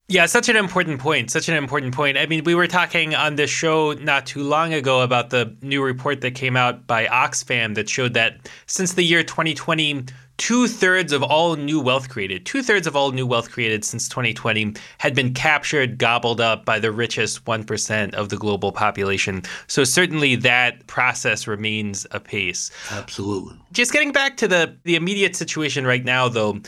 Yeah, 0.10 0.26
such 0.26 0.48
an 0.48 0.56
important 0.56 1.02
point. 1.02 1.30
Such 1.32 1.50
an 1.50 1.56
important 1.56 1.94
point. 1.94 2.18
I 2.18 2.28
mean, 2.28 2.46
we 2.46 2.56
were 2.56 2.68
talking 2.68 3.14
on 3.14 3.36
this 3.36 3.50
show 3.50 3.92
not 3.92 4.26
too 4.26 4.42
long 4.42 4.74
ago 4.74 5.02
about 5.02 5.32
the 5.32 5.54
new 5.62 5.84
report 5.84 6.22
that 6.22 6.34
came 6.34 6.56
out 6.56 6.88
by 6.88 7.08
Oxfam 7.08 7.76
that 7.76 7.90
showed 7.90 8.14
that 8.14 8.50
since 8.68 8.94
the 8.94 9.04
year 9.04 9.22
2020, 9.22 10.06
two 10.38 10.70
thirds 10.70 11.12
of 11.12 11.24
all 11.24 11.58
new 11.58 11.82
wealth 11.82 12.08
created, 12.08 12.46
two 12.46 12.64
thirds 12.64 12.88
of 12.88 12.96
all 12.96 13.12
new 13.12 13.28
wealth 13.28 13.52
created 13.52 13.84
since 13.84 14.08
2020 14.08 14.76
had 14.98 15.14
been 15.14 15.34
captured, 15.34 15.98
gobbled 15.98 16.40
up 16.40 16.64
by 16.64 16.80
the 16.80 16.94
richest 16.94 17.44
1% 17.44 18.14
of 18.14 18.30
the 18.30 18.38
global 18.38 18.72
population. 18.72 19.44
So 19.68 19.84
certainly 19.84 20.38
that 20.38 20.88
process 20.88 21.48
remains 21.48 22.08
apace. 22.12 22.72
Absolutely. 22.92 23.58
Just 23.74 23.92
getting 23.92 24.14
back 24.14 24.38
to 24.38 24.48
the, 24.48 24.74
the 24.84 24.96
immediate 24.96 25.36
situation 25.36 25.86
right 25.86 26.06
now, 26.06 26.30
though, 26.30 26.62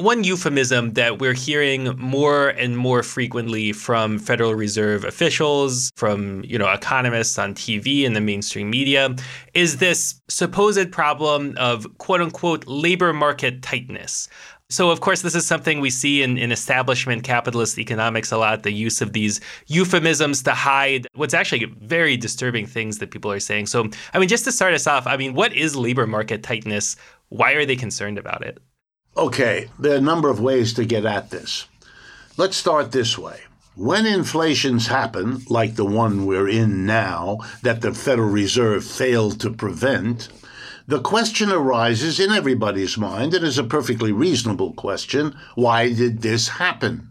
one 0.00 0.24
euphemism 0.24 0.92
that 0.94 1.18
we're 1.18 1.34
hearing 1.34 1.96
more 1.98 2.48
and 2.48 2.76
more 2.76 3.02
frequently 3.02 3.72
from 3.72 4.18
Federal 4.18 4.54
Reserve 4.54 5.04
officials, 5.04 5.90
from 5.96 6.42
you 6.44 6.58
know 6.58 6.70
economists 6.70 7.38
on 7.38 7.54
TV 7.54 8.06
and 8.06 8.16
the 8.16 8.20
mainstream 8.20 8.70
media, 8.70 9.14
is 9.54 9.76
this 9.76 10.20
supposed 10.28 10.90
problem 10.90 11.54
of 11.58 11.86
quote 11.98 12.20
unquote 12.20 12.66
labor 12.66 13.12
market 13.12 13.62
tightness. 13.62 14.28
So, 14.70 14.90
of 14.90 15.00
course, 15.00 15.22
this 15.22 15.34
is 15.34 15.44
something 15.44 15.80
we 15.80 15.90
see 15.90 16.22
in, 16.22 16.38
in 16.38 16.52
establishment 16.52 17.24
capitalist 17.24 17.76
economics 17.76 18.30
a 18.30 18.38
lot 18.38 18.62
the 18.62 18.70
use 18.70 19.00
of 19.00 19.12
these 19.12 19.40
euphemisms 19.66 20.44
to 20.44 20.52
hide 20.52 21.08
what's 21.14 21.34
actually 21.34 21.64
very 21.80 22.16
disturbing 22.16 22.66
things 22.66 22.98
that 22.98 23.10
people 23.10 23.32
are 23.32 23.40
saying. 23.40 23.66
So, 23.66 23.90
I 24.14 24.20
mean, 24.20 24.28
just 24.28 24.44
to 24.44 24.52
start 24.52 24.72
us 24.72 24.86
off, 24.86 25.08
I 25.08 25.16
mean, 25.16 25.34
what 25.34 25.52
is 25.52 25.74
labor 25.74 26.06
market 26.06 26.44
tightness? 26.44 26.94
Why 27.30 27.54
are 27.54 27.66
they 27.66 27.74
concerned 27.74 28.16
about 28.16 28.44
it? 28.46 28.58
Okay, 29.20 29.68
there 29.78 29.92
are 29.92 29.98
a 29.98 30.00
number 30.00 30.30
of 30.30 30.40
ways 30.40 30.72
to 30.72 30.86
get 30.86 31.04
at 31.04 31.28
this. 31.28 31.66
Let's 32.38 32.56
start 32.56 32.90
this 32.90 33.18
way. 33.18 33.40
When 33.74 34.06
inflations 34.06 34.86
happen, 34.86 35.42
like 35.50 35.74
the 35.74 35.84
one 35.84 36.24
we're 36.24 36.48
in 36.48 36.86
now, 36.86 37.40
that 37.62 37.82
the 37.82 37.92
Federal 37.92 38.30
Reserve 38.30 38.82
failed 38.82 39.38
to 39.40 39.50
prevent, 39.50 40.30
the 40.86 41.02
question 41.02 41.52
arises 41.52 42.18
in 42.18 42.30
everybody's 42.30 42.96
mind, 42.96 43.34
and 43.34 43.44
is 43.44 43.58
a 43.58 43.62
perfectly 43.62 44.10
reasonable 44.10 44.72
question 44.72 45.36
why 45.54 45.92
did 45.92 46.22
this 46.22 46.48
happen? 46.48 47.10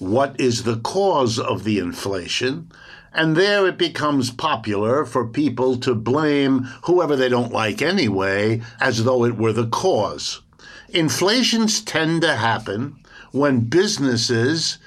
What 0.00 0.40
is 0.40 0.64
the 0.64 0.78
cause 0.78 1.38
of 1.38 1.62
the 1.62 1.78
inflation? 1.78 2.72
And 3.12 3.36
there 3.36 3.64
it 3.68 3.78
becomes 3.78 4.32
popular 4.32 5.04
for 5.04 5.24
people 5.24 5.76
to 5.76 5.94
blame 5.94 6.64
whoever 6.86 7.14
they 7.14 7.28
don't 7.28 7.52
like 7.52 7.80
anyway, 7.80 8.60
as 8.80 9.04
though 9.04 9.24
it 9.24 9.38
were 9.38 9.52
the 9.52 9.68
cause. 9.68 10.42
Inflations 10.90 11.82
tend 11.82 12.22
to 12.22 12.36
happen 12.36 12.96
when 13.32 13.60
businesses 13.60 14.78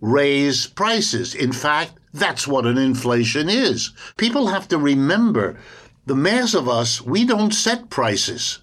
raise 0.00 0.66
prices. 0.66 1.34
In 1.34 1.52
fact, 1.52 1.92
that's 2.14 2.48
what 2.48 2.66
an 2.66 2.78
inflation 2.78 3.50
is. 3.50 3.90
People 4.16 4.46
have 4.48 4.68
to 4.68 4.78
remember 4.78 5.58
the 6.06 6.16
mass 6.16 6.54
of 6.54 6.68
us, 6.68 7.02
we 7.02 7.24
don't 7.26 7.52
set 7.52 7.90
prices. 7.90 8.60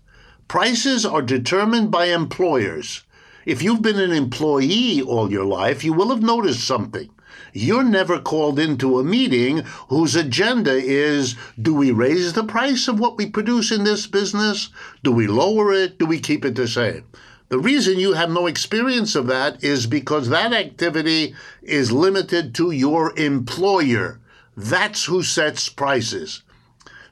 Prices 0.47 1.05
are 1.05 1.21
determined 1.21 1.91
by 1.91 2.05
employers. 2.05 3.03
If 3.45 3.61
you've 3.61 3.81
been 3.81 3.99
an 3.99 4.11
employee 4.11 5.01
all 5.01 5.31
your 5.31 5.45
life, 5.45 5.83
you 5.83 5.93
will 5.93 6.09
have 6.09 6.23
noticed 6.23 6.65
something. 6.65 7.09
You're 7.53 7.83
never 7.83 8.19
called 8.19 8.59
into 8.59 8.99
a 8.99 9.03
meeting 9.03 9.63
whose 9.89 10.15
agenda 10.15 10.73
is 10.73 11.35
do 11.61 11.73
we 11.73 11.91
raise 11.91 12.33
the 12.33 12.43
price 12.43 12.87
of 12.87 12.99
what 12.99 13.17
we 13.17 13.29
produce 13.29 13.71
in 13.71 13.83
this 13.83 14.07
business? 14.07 14.69
Do 15.03 15.11
we 15.11 15.27
lower 15.27 15.71
it? 15.73 15.97
Do 15.97 16.05
we 16.05 16.19
keep 16.19 16.43
it 16.43 16.55
the 16.55 16.67
same? 16.67 17.05
The 17.49 17.59
reason 17.59 17.97
you 17.97 18.13
have 18.13 18.29
no 18.29 18.45
experience 18.45 19.15
of 19.15 19.27
that 19.27 19.63
is 19.63 19.87
because 19.87 20.27
that 20.27 20.51
activity 20.51 21.33
is 21.61 21.93
limited 21.93 22.53
to 22.55 22.71
your 22.71 23.17
employer. 23.17 24.19
That's 24.57 25.05
who 25.05 25.23
sets 25.23 25.69
prices. 25.69 26.41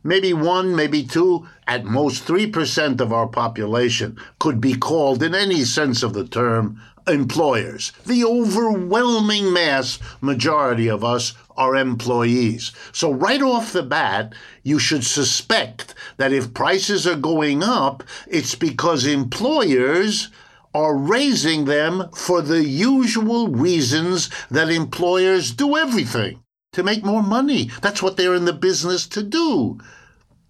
Maybe 0.03 0.33
one, 0.33 0.75
maybe 0.75 1.03
two, 1.03 1.47
at 1.65 1.85
most 1.85 2.27
3% 2.27 2.99
of 2.99 3.13
our 3.13 3.27
population 3.27 4.17
could 4.37 4.59
be 4.59 4.75
called, 4.75 5.23
in 5.23 5.33
any 5.33 5.63
sense 5.63 6.03
of 6.03 6.13
the 6.13 6.27
term, 6.27 6.81
employers. 7.07 7.91
The 8.05 8.23
overwhelming 8.23 9.51
mass 9.53 9.99
majority 10.21 10.89
of 10.89 11.03
us 11.03 11.33
are 11.57 11.75
employees. 11.75 12.71
So, 12.91 13.11
right 13.11 13.41
off 13.41 13.71
the 13.71 13.83
bat, 13.83 14.33
you 14.63 14.79
should 14.79 15.05
suspect 15.05 15.93
that 16.17 16.33
if 16.33 16.53
prices 16.53 17.07
are 17.07 17.15
going 17.15 17.63
up, 17.63 18.03
it's 18.27 18.55
because 18.55 19.05
employers 19.05 20.29
are 20.73 20.97
raising 20.97 21.65
them 21.65 22.09
for 22.13 22.41
the 22.41 22.63
usual 22.63 23.47
reasons 23.47 24.29
that 24.51 24.69
employers 24.69 25.51
do 25.51 25.77
everything 25.77 26.41
to 26.73 26.83
make 26.83 27.05
more 27.05 27.23
money. 27.23 27.71
That's 27.81 28.03
what 28.03 28.17
they're 28.17 28.35
in 28.35 28.43
the 28.43 28.53
business 28.53 29.07
to 29.07 29.23
do. 29.23 29.79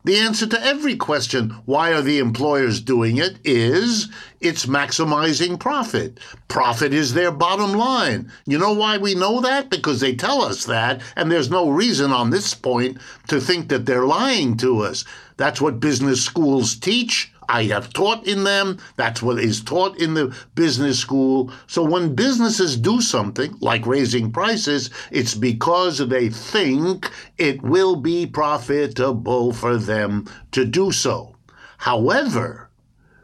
The 0.05 0.17
answer 0.17 0.45
to 0.45 0.63
every 0.63 0.95
question, 0.95 1.49
why 1.65 1.91
are 1.91 2.03
the 2.03 2.19
employers 2.19 2.79
doing 2.79 3.17
it, 3.17 3.39
is 3.43 4.07
it's 4.39 4.67
maximizing 4.67 5.59
profit. 5.59 6.19
Profit 6.47 6.93
is 6.93 7.15
their 7.15 7.31
bottom 7.31 7.73
line. 7.73 8.31
You 8.45 8.59
know 8.59 8.73
why 8.73 8.99
we 8.99 9.15
know 9.15 9.41
that? 9.41 9.71
Because 9.71 10.01
they 10.01 10.13
tell 10.13 10.43
us 10.43 10.65
that, 10.65 11.01
and 11.15 11.31
there's 11.31 11.49
no 11.49 11.71
reason 11.71 12.11
on 12.11 12.29
this 12.29 12.53
point 12.53 12.99
to 13.29 13.41
think 13.41 13.69
that 13.69 13.87
they're 13.87 14.05
lying 14.05 14.57
to 14.57 14.81
us. 14.81 15.05
That's 15.37 15.59
what 15.59 15.79
business 15.79 16.23
schools 16.23 16.75
teach. 16.75 17.33
I 17.47 17.63
have 17.65 17.93
taught 17.93 18.25
in 18.25 18.43
them. 18.43 18.77
That's 18.95 19.21
what 19.21 19.39
is 19.39 19.61
taught 19.61 19.99
in 19.99 20.13
the 20.13 20.35
business 20.55 20.99
school. 20.99 21.51
So 21.67 21.83
when 21.83 22.15
businesses 22.15 22.77
do 22.77 23.01
something 23.01 23.55
like 23.59 23.85
raising 23.85 24.31
prices, 24.31 24.89
it's 25.11 25.35
because 25.35 25.97
they 25.97 26.29
think 26.29 27.11
it 27.37 27.61
will 27.61 27.95
be 27.95 28.25
profitable 28.25 29.53
for 29.53 29.77
them 29.77 30.25
to 30.51 30.65
do 30.65 30.91
so. 30.91 31.35
However, 31.77 32.69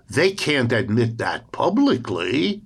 they 0.09 0.31
can't 0.31 0.71
admit 0.71 1.17
that 1.19 1.51
publicly 1.51 2.61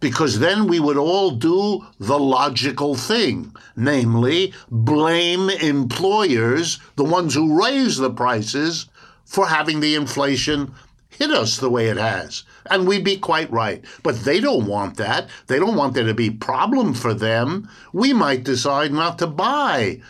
because 0.00 0.38
then 0.38 0.68
we 0.68 0.78
would 0.78 0.96
all 0.96 1.32
do 1.32 1.84
the 1.98 2.18
logical 2.18 2.94
thing, 2.94 3.52
namely, 3.76 4.52
blame 4.70 5.50
employers, 5.50 6.78
the 6.94 7.04
ones 7.04 7.34
who 7.34 7.60
raise 7.60 7.96
the 7.96 8.10
prices, 8.10 8.86
for 9.28 9.46
having 9.46 9.80
the 9.80 9.94
inflation 9.94 10.72
hit 11.10 11.30
us 11.30 11.58
the 11.58 11.68
way 11.68 11.88
it 11.88 11.98
has. 11.98 12.44
And 12.70 12.88
we'd 12.88 13.04
be 13.04 13.18
quite 13.18 13.50
right. 13.50 13.84
But 14.02 14.20
they 14.20 14.40
don't 14.40 14.66
want 14.66 14.96
that. 14.96 15.28
They 15.46 15.58
don't 15.58 15.76
want 15.76 15.94
there 15.94 16.06
to 16.06 16.14
be 16.14 16.30
problem 16.30 16.94
for 16.94 17.12
them. 17.12 17.68
We 17.92 18.12
might 18.12 18.42
decide 18.42 18.92
not 18.92 19.18
to 19.18 19.26
buy 19.26 20.00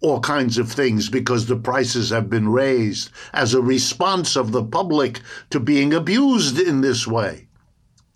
all 0.00 0.20
kinds 0.20 0.58
of 0.58 0.70
things 0.70 1.08
because 1.08 1.46
the 1.46 1.56
prices 1.56 2.10
have 2.10 2.30
been 2.30 2.48
raised 2.48 3.10
as 3.32 3.52
a 3.52 3.60
response 3.60 4.36
of 4.36 4.52
the 4.52 4.62
public 4.62 5.20
to 5.50 5.58
being 5.58 5.92
abused 5.92 6.60
in 6.60 6.80
this 6.80 7.04
way. 7.04 7.48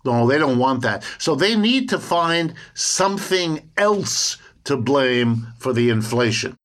No, 0.05 0.27
they 0.27 0.37
don't 0.37 0.59
want 0.59 0.81
that. 0.83 1.03
So 1.17 1.35
they 1.35 1.57
need 1.57 1.89
to 1.89 1.99
find 1.99 2.53
something 2.73 3.69
else 3.75 4.37
to 4.63 4.77
blame 4.77 5.47
for 5.59 5.73
the 5.73 5.89
inflation. 5.89 6.55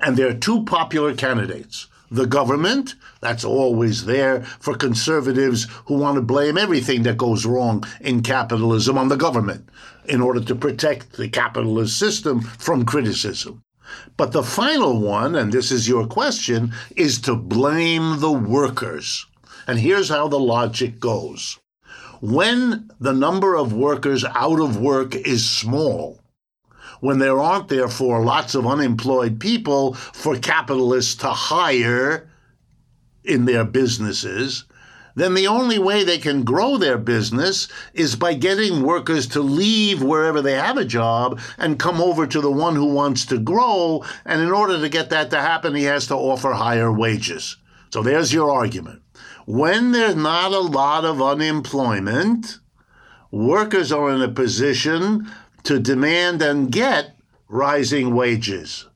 And 0.00 0.16
there 0.16 0.28
are 0.28 0.34
two 0.34 0.64
popular 0.64 1.14
candidates 1.14 1.86
the 2.12 2.26
government. 2.26 2.94
That's 3.20 3.44
always 3.44 4.04
there 4.04 4.42
for 4.60 4.74
conservatives 4.74 5.66
who 5.86 5.94
want 5.94 6.16
to 6.16 6.22
blame 6.22 6.58
everything 6.58 7.02
that 7.04 7.16
goes 7.16 7.46
wrong 7.46 7.84
in 8.00 8.22
capitalism 8.22 8.98
on 8.98 9.08
the 9.08 9.16
government 9.16 9.68
in 10.04 10.20
order 10.20 10.40
to 10.40 10.54
protect 10.54 11.12
the 11.14 11.28
capitalist 11.28 11.98
system 11.98 12.42
from 12.42 12.84
criticism. 12.84 13.62
But 14.16 14.32
the 14.32 14.42
final 14.42 15.00
one, 15.00 15.34
and 15.34 15.52
this 15.52 15.70
is 15.70 15.88
your 15.88 16.06
question, 16.06 16.72
is 16.96 17.20
to 17.22 17.34
blame 17.34 18.20
the 18.20 18.32
workers. 18.32 19.26
And 19.66 19.78
here's 19.78 20.08
how 20.08 20.28
the 20.28 20.38
logic 20.38 20.98
goes. 20.98 21.58
When 22.20 22.90
the 23.00 23.12
number 23.12 23.56
of 23.56 23.72
workers 23.72 24.24
out 24.24 24.60
of 24.60 24.80
work 24.80 25.14
is 25.14 25.48
small, 25.48 26.21
when 27.02 27.18
there 27.18 27.40
aren't, 27.40 27.66
therefore, 27.66 28.24
lots 28.24 28.54
of 28.54 28.64
unemployed 28.64 29.40
people 29.40 29.94
for 29.94 30.38
capitalists 30.38 31.16
to 31.16 31.26
hire 31.26 32.30
in 33.24 33.44
their 33.44 33.64
businesses, 33.64 34.66
then 35.16 35.34
the 35.34 35.48
only 35.48 35.80
way 35.80 36.04
they 36.04 36.18
can 36.18 36.44
grow 36.44 36.76
their 36.76 36.98
business 36.98 37.66
is 37.92 38.14
by 38.14 38.34
getting 38.34 38.84
workers 38.84 39.26
to 39.26 39.40
leave 39.40 40.00
wherever 40.00 40.40
they 40.40 40.52
have 40.52 40.76
a 40.76 40.84
job 40.84 41.40
and 41.58 41.76
come 41.76 42.00
over 42.00 42.24
to 42.24 42.40
the 42.40 42.52
one 42.52 42.76
who 42.76 42.94
wants 42.94 43.26
to 43.26 43.38
grow. 43.40 44.04
And 44.24 44.40
in 44.40 44.52
order 44.52 44.80
to 44.80 44.88
get 44.88 45.10
that 45.10 45.28
to 45.30 45.40
happen, 45.40 45.74
he 45.74 45.82
has 45.82 46.06
to 46.06 46.14
offer 46.14 46.52
higher 46.52 46.92
wages. 46.92 47.56
So 47.90 48.04
there's 48.04 48.32
your 48.32 48.52
argument. 48.52 49.02
When 49.44 49.90
there's 49.90 50.14
not 50.14 50.52
a 50.52 50.60
lot 50.60 51.04
of 51.04 51.20
unemployment, 51.20 52.60
workers 53.32 53.90
are 53.90 54.12
in 54.12 54.22
a 54.22 54.28
position 54.28 55.28
to 55.64 55.78
demand 55.78 56.42
and 56.42 56.70
get 56.70 57.16
rising 57.48 58.14
wages. 58.14 58.86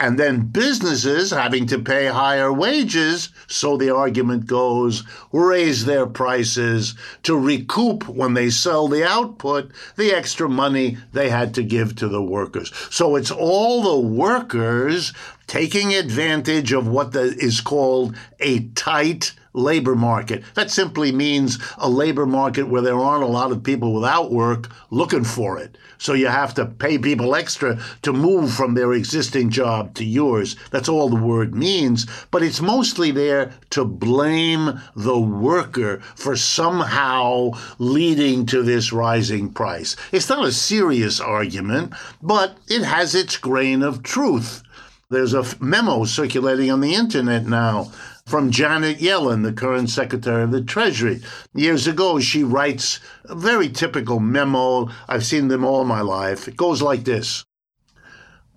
And 0.00 0.18
then 0.18 0.46
businesses 0.46 1.30
having 1.30 1.66
to 1.66 1.78
pay 1.78 2.06
higher 2.06 2.50
wages, 2.50 3.28
so 3.48 3.76
the 3.76 3.94
argument 3.94 4.46
goes, 4.46 5.04
raise 5.30 5.84
their 5.84 6.06
prices 6.06 6.94
to 7.24 7.36
recoup 7.36 8.08
when 8.08 8.32
they 8.32 8.48
sell 8.48 8.88
the 8.88 9.06
output 9.06 9.70
the 9.96 10.10
extra 10.10 10.48
money 10.48 10.96
they 11.12 11.28
had 11.28 11.52
to 11.56 11.62
give 11.62 11.96
to 11.96 12.08
the 12.08 12.22
workers. 12.22 12.72
So 12.90 13.14
it's 13.14 13.30
all 13.30 13.82
the 13.82 14.08
workers 14.08 15.12
taking 15.46 15.92
advantage 15.92 16.72
of 16.72 16.88
what 16.88 17.12
the, 17.12 17.34
is 17.36 17.60
called 17.60 18.16
a 18.38 18.68
tight 18.68 19.34
labor 19.52 19.94
market. 19.94 20.42
That 20.54 20.70
simply 20.70 21.12
means 21.12 21.58
a 21.78 21.88
labor 21.88 22.26
market 22.26 22.68
where 22.68 22.82
there 22.82 22.98
aren't 22.98 23.24
a 23.24 23.28
lot 23.28 23.50
of 23.50 23.62
people 23.62 23.92
without 23.92 24.30
work 24.30 24.68
looking 24.90 25.24
for 25.24 25.58
it. 25.58 25.76
So 25.98 26.14
you 26.14 26.28
have 26.28 26.54
to 26.54 26.66
pay 26.66 26.98
people 26.98 27.34
extra 27.34 27.78
to 28.02 28.12
move 28.12 28.52
from 28.52 28.74
their 28.74 28.92
existing 28.92 29.50
job 29.50 29.94
to 29.94 30.04
yours. 30.04 30.56
That's 30.70 30.88
all 30.88 31.08
the 31.08 31.16
word 31.16 31.54
means. 31.54 32.06
But 32.30 32.42
it's 32.42 32.60
mostly 32.60 33.10
there 33.10 33.52
to 33.70 33.84
blame 33.84 34.80
the 34.96 35.20
worker 35.20 36.00
for 36.14 36.36
somehow 36.36 37.50
leading 37.78 38.46
to 38.46 38.62
this 38.62 38.92
rising 38.92 39.52
price. 39.52 39.96
It's 40.12 40.28
not 40.28 40.46
a 40.46 40.52
serious 40.52 41.20
argument, 41.20 41.92
but 42.22 42.56
it 42.68 42.82
has 42.82 43.14
its 43.14 43.36
grain 43.36 43.82
of 43.82 44.02
truth. 44.02 44.62
There's 45.10 45.34
a 45.34 45.44
memo 45.60 46.04
circulating 46.04 46.70
on 46.70 46.80
the 46.80 46.94
internet 46.94 47.44
now 47.44 47.90
from 48.30 48.52
Janet 48.52 48.98
Yellen, 48.98 49.42
the 49.42 49.52
current 49.52 49.90
Secretary 49.90 50.44
of 50.44 50.52
the 50.52 50.62
Treasury. 50.62 51.20
Years 51.52 51.88
ago, 51.88 52.20
she 52.20 52.44
writes 52.44 53.00
a 53.24 53.34
very 53.34 53.68
typical 53.68 54.20
memo. 54.20 54.88
I've 55.08 55.26
seen 55.26 55.48
them 55.48 55.64
all 55.64 55.84
my 55.84 56.00
life. 56.00 56.46
It 56.46 56.56
goes 56.56 56.80
like 56.80 57.02
this 57.02 57.44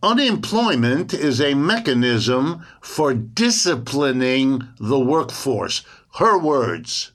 Unemployment 0.03 1.11
is 1.13 1.41
a 1.41 1.55
mechanism 1.55 2.63
for 2.81 3.15
disciplining 3.15 4.61
the 4.79 4.99
workforce. 4.99 5.83
Her 6.15 6.37
words. 6.37 7.11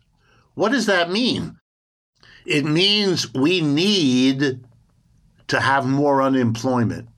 What 0.55 0.73
does 0.73 0.87
that 0.87 1.13
mean? 1.13 1.59
It 2.45 2.65
means 2.65 3.33
we 3.35 3.61
need 3.61 4.61
to 5.47 5.61
have 5.61 5.87
more 5.87 6.23
unemployment 6.23 7.09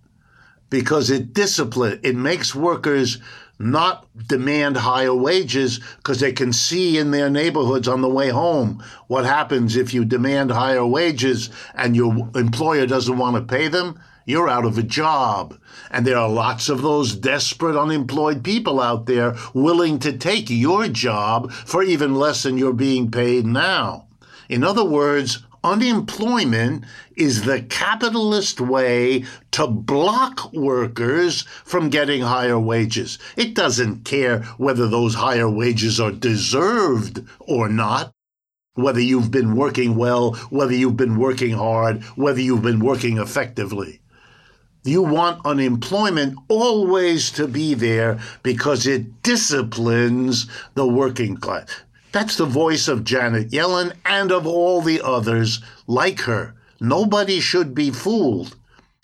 because 0.69 1.09
it 1.09 1.33
discipline 1.33 1.99
it 2.03 2.15
makes 2.15 2.55
workers 2.55 3.19
not 3.61 4.07
demand 4.27 4.79
higher 4.79 5.15
wages 5.15 5.81
because 5.99 6.19
they 6.19 6.33
can 6.33 6.51
see 6.53 6.97
in 6.97 7.11
their 7.11 7.29
neighborhoods 7.29 7.87
on 7.87 8.01
the 8.01 8.09
way 8.09 8.31
home 8.31 8.83
what 9.07 9.27
happens 9.27 9.77
if 9.77 9.93
you 9.93 10.05
demand 10.05 10.51
higher 10.51 10.87
wages 10.87 11.51
and 11.75 11.95
your 11.95 12.31
employer 12.35 12.87
doesn't 12.87 13.19
want 13.19 13.37
to 13.37 13.43
pay 13.43 13.69
them. 13.69 14.01
You're 14.25 14.49
out 14.49 14.65
of 14.65 14.79
a 14.79 14.83
job. 14.83 15.59
And 15.91 16.07
there 16.07 16.17
are 16.17 16.29
lots 16.29 16.69
of 16.69 16.81
those 16.81 17.15
desperate 17.15 17.77
unemployed 17.77 18.43
people 18.43 18.81
out 18.81 19.07
there 19.07 19.37
willing 19.53 19.99
to 20.01 20.17
take 20.17 20.49
your 20.49 20.89
job 20.89 21.53
for 21.53 21.83
even 21.83 22.15
less 22.15 22.43
than 22.45 22.57
you're 22.57 22.73
being 22.73 23.11
paid 23.11 23.45
now. 23.45 24.07
In 24.49 24.65
other 24.65 24.85
words, 24.85 25.45
Unemployment 25.63 26.85
is 27.17 27.43
the 27.43 27.61
capitalist 27.63 28.61
way 28.61 29.25
to 29.51 29.67
block 29.67 30.53
workers 30.55 31.43
from 31.65 31.91
getting 31.91 32.23
higher 32.23 32.59
wages. 32.59 33.19
It 33.37 33.55
doesn't 33.55 34.05
care 34.05 34.41
whether 34.57 34.89
those 34.89 35.15
higher 35.15 35.51
wages 35.51 36.01
are 36.01 36.13
deserved 36.13 37.23
or 37.41 37.69
not. 37.69 38.13
whether 38.75 39.01
you've 39.01 39.31
been 39.31 39.55
working 39.57 39.97
well, 39.97 40.35
whether 40.51 40.75
you've 40.75 40.97
been 40.97 41.19
working 41.19 41.53
hard, 41.53 42.03
whether 42.17 42.41
you've 42.41 42.63
been 42.63 42.81
working 42.81 43.19
effectively. 43.19 44.01
You 44.85 45.03
want 45.03 45.45
unemployment 45.45 46.39
always 46.49 47.31
to 47.33 47.47
be 47.47 47.75
there 47.75 48.19
because 48.43 48.87
it 48.87 49.23
disciplines 49.23 50.47
the 50.75 50.87
working 50.87 51.37
class. 51.37 51.83
That's 52.13 52.37
the 52.37 52.45
voice 52.45 52.89
of 52.89 53.05
Janet 53.05 53.51
Yellen 53.51 53.93
and 54.05 54.33
of 54.33 54.47
all 54.47 54.83
the 54.83 55.01
others 55.01 55.61
like 55.87 56.21
her. 56.21 56.55
Nobody 56.81 57.39
should 57.39 57.73
be 57.75 57.91
fooled. 57.91 58.57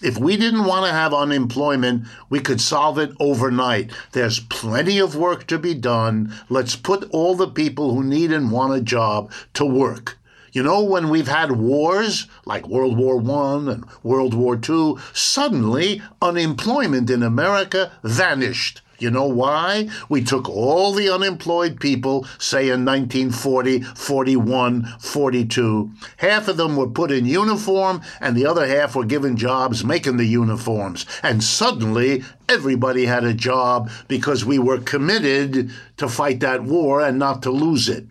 If 0.03 0.19
we 0.19 0.37
didn't 0.37 0.64
want 0.64 0.87
to 0.87 0.92
have 0.92 1.14
unemployment, 1.14 2.07
we 2.29 2.40
could 2.40 2.61
solve 2.61 2.99
it 2.99 3.12
overnight. 3.21 3.92
There's 4.12 4.40
plenty 4.40 4.99
of 4.99 5.14
work 5.14 5.47
to 5.47 5.59
be 5.59 5.73
done. 5.73 6.35
Let's 6.49 6.75
put 6.75 7.09
all 7.11 7.35
the 7.35 7.49
people 7.49 7.95
who 7.95 8.03
need 8.03 8.33
and 8.33 8.51
want 8.51 8.75
a 8.75 8.81
job 8.81 9.33
to 9.55 9.64
work. 9.64 10.19
You 10.53 10.62
know, 10.62 10.83
when 10.83 11.09
we've 11.09 11.29
had 11.29 11.53
wars 11.53 12.27
like 12.45 12.66
World 12.66 12.99
War 12.99 13.21
I 13.21 13.73
and 13.73 13.85
World 14.03 14.35
War 14.35 14.59
II, 14.69 14.97
suddenly 15.12 16.03
unemployment 16.21 17.09
in 17.09 17.23
America 17.23 17.92
vanished. 18.03 18.83
You 18.98 19.11
know 19.11 19.26
why? 19.26 19.88
We 20.09 20.22
took 20.22 20.48
all 20.48 20.92
the 20.92 21.11
unemployed 21.11 21.80
people, 21.80 22.26
say 22.38 22.70
in 22.70 22.85
1940, 22.85 23.82
41, 23.82 24.94
42. 24.98 25.90
Half 26.18 26.48
of 26.48 26.56
them 26.56 26.76
were 26.76 26.88
put 26.88 27.11
in 27.11 27.26
uniform, 27.26 28.00
and 28.20 28.37
the 28.37 28.46
other 28.46 28.66
half 28.66 28.96
were 28.96 29.04
given 29.04 29.37
jobs 29.37 29.85
making 29.85 30.16
the 30.16 30.24
uniforms. 30.26 31.04
And 31.22 31.44
suddenly, 31.44 32.24
everybody 32.48 33.06
had 33.06 33.24
a 33.24 33.35
job 33.35 33.90
because 34.09 34.44
we 34.44 34.59
were 34.59 34.78
committed 34.78 35.70
to 35.98 36.09
fight 36.09 36.40
that 36.40 36.64
war 36.64 37.02
and 37.02 37.18
not 37.18 37.42
to 37.42 37.50
lose 37.50 37.88
it 37.88 38.06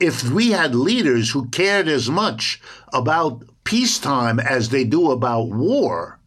if 0.00 0.28
we 0.30 0.50
had 0.50 0.74
leaders 0.74 1.30
who 1.30 1.46
cared 1.50 1.86
as 1.86 2.10
much 2.10 2.60
about 2.92 3.44
peacetime 3.62 4.40
as 4.40 4.70
they 4.70 4.82
do 4.82 5.12
about 5.12 5.48
war 5.48 6.18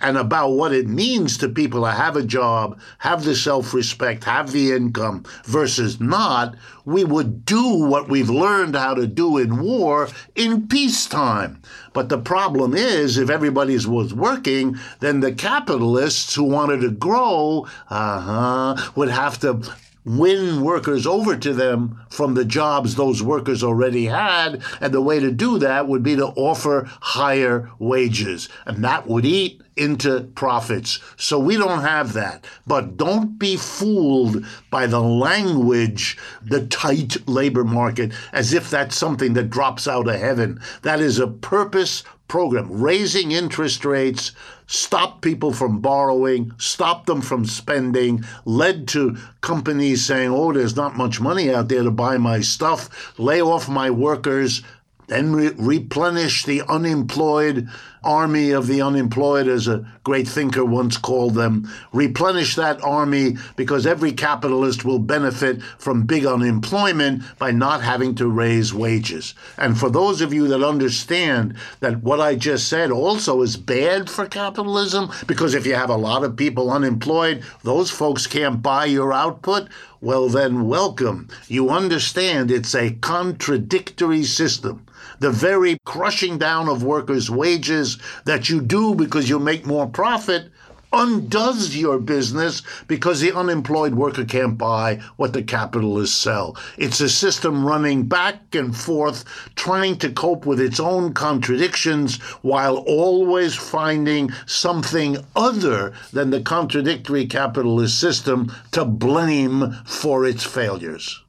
and 0.00 0.16
about 0.16 0.50
what 0.50 0.72
it 0.72 0.86
means 0.86 1.38
to 1.38 1.48
people 1.48 1.82
to 1.82 1.90
have 1.90 2.16
a 2.16 2.22
job, 2.22 2.78
have 2.98 3.24
the 3.24 3.34
self 3.34 3.72
respect, 3.74 4.24
have 4.24 4.52
the 4.52 4.72
income 4.72 5.24
versus 5.44 6.00
not, 6.00 6.54
we 6.84 7.04
would 7.04 7.44
do 7.44 7.74
what 7.84 8.08
we've 8.08 8.30
learned 8.30 8.76
how 8.76 8.94
to 8.94 9.06
do 9.06 9.38
in 9.38 9.62
war 9.62 10.08
in 10.34 10.68
peacetime. 10.68 11.60
But 11.92 12.08
the 12.08 12.18
problem 12.18 12.74
is, 12.74 13.18
if 13.18 13.30
everybody 13.30 13.74
was 13.74 14.14
working, 14.14 14.78
then 15.00 15.20
the 15.20 15.32
capitalists 15.32 16.34
who 16.34 16.44
wanted 16.44 16.80
to 16.82 16.90
grow 16.90 17.66
uh-huh, 17.88 18.90
would 18.94 19.08
have 19.08 19.40
to 19.40 19.60
win 20.06 20.62
workers 20.62 21.04
over 21.06 21.36
to 21.36 21.52
them 21.52 22.00
from 22.08 22.34
the 22.34 22.44
jobs 22.44 22.94
those 22.94 23.22
workers 23.22 23.62
already 23.62 24.06
had. 24.06 24.62
And 24.80 24.94
the 24.94 25.02
way 25.02 25.18
to 25.18 25.32
do 25.32 25.58
that 25.58 25.88
would 25.88 26.02
be 26.02 26.16
to 26.16 26.28
offer 26.28 26.88
higher 27.00 27.70
wages. 27.78 28.48
And 28.64 28.84
that 28.84 29.08
would 29.08 29.26
eat 29.26 29.60
into 29.76 30.20
profits. 30.34 31.00
So 31.16 31.38
we 31.38 31.56
don't 31.56 31.82
have 31.82 32.12
that. 32.14 32.46
But 32.66 32.96
don't 32.96 33.38
be 33.38 33.56
fooled 33.56 34.46
by 34.70 34.86
the 34.86 35.02
language, 35.02 36.16
the 36.42 36.66
tight 36.66 37.28
labor 37.28 37.64
market, 37.64 38.12
as 38.32 38.54
if 38.54 38.70
that's 38.70 38.96
something 38.96 39.34
that 39.34 39.50
drops 39.50 39.86
out 39.88 40.08
of 40.08 40.20
heaven. 40.20 40.60
That 40.82 41.00
is 41.00 41.18
a 41.18 41.26
purpose 41.26 42.04
program, 42.28 42.68
raising 42.70 43.32
interest 43.32 43.84
rates, 43.84 44.32
stop 44.66 45.22
people 45.22 45.52
from 45.52 45.80
borrowing, 45.80 46.52
stop 46.58 47.06
them 47.06 47.20
from 47.20 47.44
spending, 47.44 48.24
led 48.44 48.88
to 48.88 49.16
companies 49.40 50.04
saying, 50.04 50.30
oh, 50.30 50.52
there's 50.52 50.76
not 50.76 50.96
much 50.96 51.20
money 51.20 51.52
out 51.52 51.68
there 51.68 51.82
to 51.82 51.90
buy 51.90 52.18
my 52.18 52.40
stuff, 52.40 53.18
lay 53.18 53.40
off 53.40 53.68
my 53.68 53.90
workers, 53.90 54.62
then 55.08 55.32
re- 55.32 55.54
replenish 55.56 56.44
the 56.44 56.62
unemployed 56.62 57.68
army 58.06 58.52
of 58.52 58.68
the 58.68 58.80
unemployed, 58.80 59.48
as 59.48 59.66
a 59.66 59.84
great 60.04 60.28
thinker 60.28 60.64
once 60.64 60.96
called 60.96 61.34
them. 61.34 61.68
Replenish 61.92 62.54
that 62.54 62.82
army 62.82 63.36
because 63.56 63.86
every 63.86 64.12
capitalist 64.12 64.84
will 64.84 65.00
benefit 65.00 65.60
from 65.78 66.04
big 66.04 66.24
unemployment 66.24 67.24
by 67.38 67.50
not 67.50 67.82
having 67.82 68.14
to 68.14 68.28
raise 68.28 68.72
wages. 68.72 69.34
And 69.58 69.76
for 69.76 69.90
those 69.90 70.20
of 70.20 70.32
you 70.32 70.46
that 70.48 70.62
understand 70.62 71.56
that 71.80 72.02
what 72.02 72.20
I 72.20 72.36
just 72.36 72.68
said 72.68 72.90
also 72.90 73.42
is 73.42 73.56
bad 73.56 74.08
for 74.08 74.26
capitalism, 74.26 75.10
because 75.26 75.54
if 75.54 75.66
you 75.66 75.74
have 75.74 75.90
a 75.90 75.96
lot 75.96 76.22
of 76.22 76.36
people 76.36 76.70
unemployed, 76.70 77.42
those 77.64 77.90
folks 77.90 78.26
can't 78.26 78.62
buy 78.62 78.84
your 78.84 79.12
output. 79.12 79.68
Well, 80.00 80.28
then, 80.28 80.68
welcome. 80.68 81.28
You 81.48 81.70
understand 81.70 82.50
it's 82.50 82.74
a 82.74 82.92
contradictory 82.92 84.22
system 84.22 84.86
the 85.18 85.30
very 85.30 85.78
crushing 85.84 86.38
down 86.38 86.68
of 86.68 86.82
workers' 86.82 87.30
wages 87.30 87.95
that 88.24 88.48
you 88.48 88.60
do 88.60 88.94
because 88.94 89.28
you 89.28 89.38
make 89.38 89.66
more 89.66 89.86
profit 89.86 90.50
undoes 90.92 91.76
your 91.76 91.98
business 91.98 92.62
because 92.86 93.20
the 93.20 93.32
unemployed 93.32 93.94
worker 93.94 94.24
can't 94.24 94.56
buy 94.56 95.00
what 95.16 95.32
the 95.32 95.42
capitalists 95.42 96.16
sell. 96.16 96.56
It's 96.78 97.00
a 97.00 97.08
system 97.08 97.66
running 97.66 98.04
back 98.04 98.54
and 98.54 98.74
forth, 98.74 99.24
trying 99.56 99.98
to 99.98 100.10
cope 100.10 100.46
with 100.46 100.60
its 100.60 100.80
own 100.80 101.12
contradictions 101.12 102.16
while 102.42 102.78
always 102.78 103.54
finding 103.54 104.32
something 104.46 105.18
other 105.34 105.92
than 106.12 106.30
the 106.30 106.40
contradictory 106.40 107.26
capitalist 107.26 107.98
system 107.98 108.52
to 108.72 108.84
blame 108.84 109.72
for 109.84 110.24
its 110.24 110.44
failures. 110.44 111.22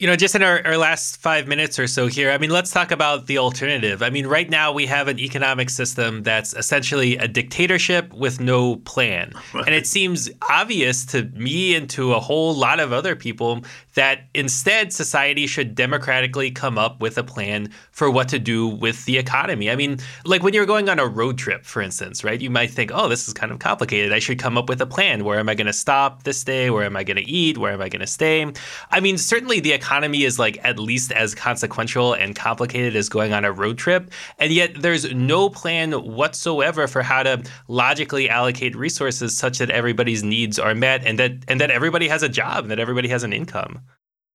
You 0.00 0.08
know, 0.08 0.16
just 0.16 0.34
in 0.34 0.42
our, 0.42 0.60
our 0.66 0.76
last 0.76 1.18
five 1.18 1.46
minutes 1.46 1.78
or 1.78 1.86
so 1.86 2.08
here, 2.08 2.32
I 2.32 2.38
mean, 2.38 2.50
let's 2.50 2.72
talk 2.72 2.90
about 2.90 3.28
the 3.28 3.38
alternative. 3.38 4.02
I 4.02 4.10
mean, 4.10 4.26
right 4.26 4.50
now 4.50 4.72
we 4.72 4.86
have 4.86 5.06
an 5.06 5.20
economic 5.20 5.70
system 5.70 6.24
that's 6.24 6.52
essentially 6.52 7.16
a 7.16 7.28
dictatorship 7.28 8.12
with 8.12 8.40
no 8.40 8.76
plan. 8.76 9.32
Right. 9.54 9.66
And 9.66 9.74
it 9.74 9.86
seems 9.86 10.28
obvious 10.50 11.06
to 11.06 11.22
me 11.34 11.76
and 11.76 11.88
to 11.90 12.14
a 12.14 12.18
whole 12.18 12.54
lot 12.56 12.80
of 12.80 12.92
other 12.92 13.14
people 13.14 13.62
that 13.94 14.22
instead 14.34 14.92
society 14.92 15.46
should 15.46 15.76
democratically 15.76 16.50
come 16.50 16.76
up 16.76 17.00
with 17.00 17.16
a 17.18 17.22
plan 17.22 17.68
for 17.92 18.10
what 18.10 18.28
to 18.30 18.40
do 18.40 18.66
with 18.66 19.04
the 19.04 19.16
economy. 19.16 19.70
I 19.70 19.76
mean, 19.76 19.98
like 20.24 20.42
when 20.42 20.54
you're 20.54 20.66
going 20.66 20.88
on 20.88 20.98
a 20.98 21.06
road 21.06 21.38
trip, 21.38 21.64
for 21.64 21.80
instance, 21.82 22.24
right? 22.24 22.40
You 22.40 22.50
might 22.50 22.72
think, 22.72 22.90
oh, 22.92 23.08
this 23.08 23.28
is 23.28 23.34
kind 23.34 23.52
of 23.52 23.60
complicated. 23.60 24.12
I 24.12 24.18
should 24.18 24.40
come 24.40 24.58
up 24.58 24.68
with 24.68 24.80
a 24.80 24.86
plan. 24.86 25.22
Where 25.22 25.38
am 25.38 25.48
I 25.48 25.54
going 25.54 25.68
to 25.68 25.72
stop 25.72 26.24
this 26.24 26.42
day? 26.42 26.70
Where 26.70 26.82
am 26.82 26.96
I 26.96 27.04
going 27.04 27.18
to 27.18 27.30
eat? 27.30 27.56
Where 27.56 27.72
am 27.72 27.80
I 27.80 27.88
going 27.88 28.00
to 28.00 28.08
stay? 28.08 28.52
I 28.90 28.98
mean, 28.98 29.16
certainly 29.18 29.60
the 29.60 29.72
economy 29.84 30.24
is 30.24 30.38
like 30.38 30.58
at 30.64 30.78
least 30.78 31.12
as 31.12 31.34
consequential 31.34 32.14
and 32.14 32.34
complicated 32.34 32.96
as 32.96 33.10
going 33.10 33.34
on 33.34 33.44
a 33.44 33.52
road 33.52 33.76
trip. 33.76 34.10
And 34.38 34.50
yet 34.50 34.80
there's 34.80 35.12
no 35.12 35.50
plan 35.50 35.92
whatsoever 35.92 36.86
for 36.86 37.02
how 37.02 37.22
to 37.22 37.42
logically 37.68 38.30
allocate 38.30 38.74
resources 38.74 39.36
such 39.36 39.58
that 39.58 39.68
everybody's 39.68 40.24
needs 40.24 40.58
are 40.58 40.74
met 40.74 41.04
and 41.04 41.18
that 41.18 41.32
and 41.48 41.60
that 41.60 41.70
everybody 41.70 42.08
has 42.08 42.22
a 42.22 42.30
job 42.30 42.64
and 42.64 42.70
that 42.70 42.80
everybody 42.80 43.08
has 43.08 43.24
an 43.24 43.34
income. 43.34 43.82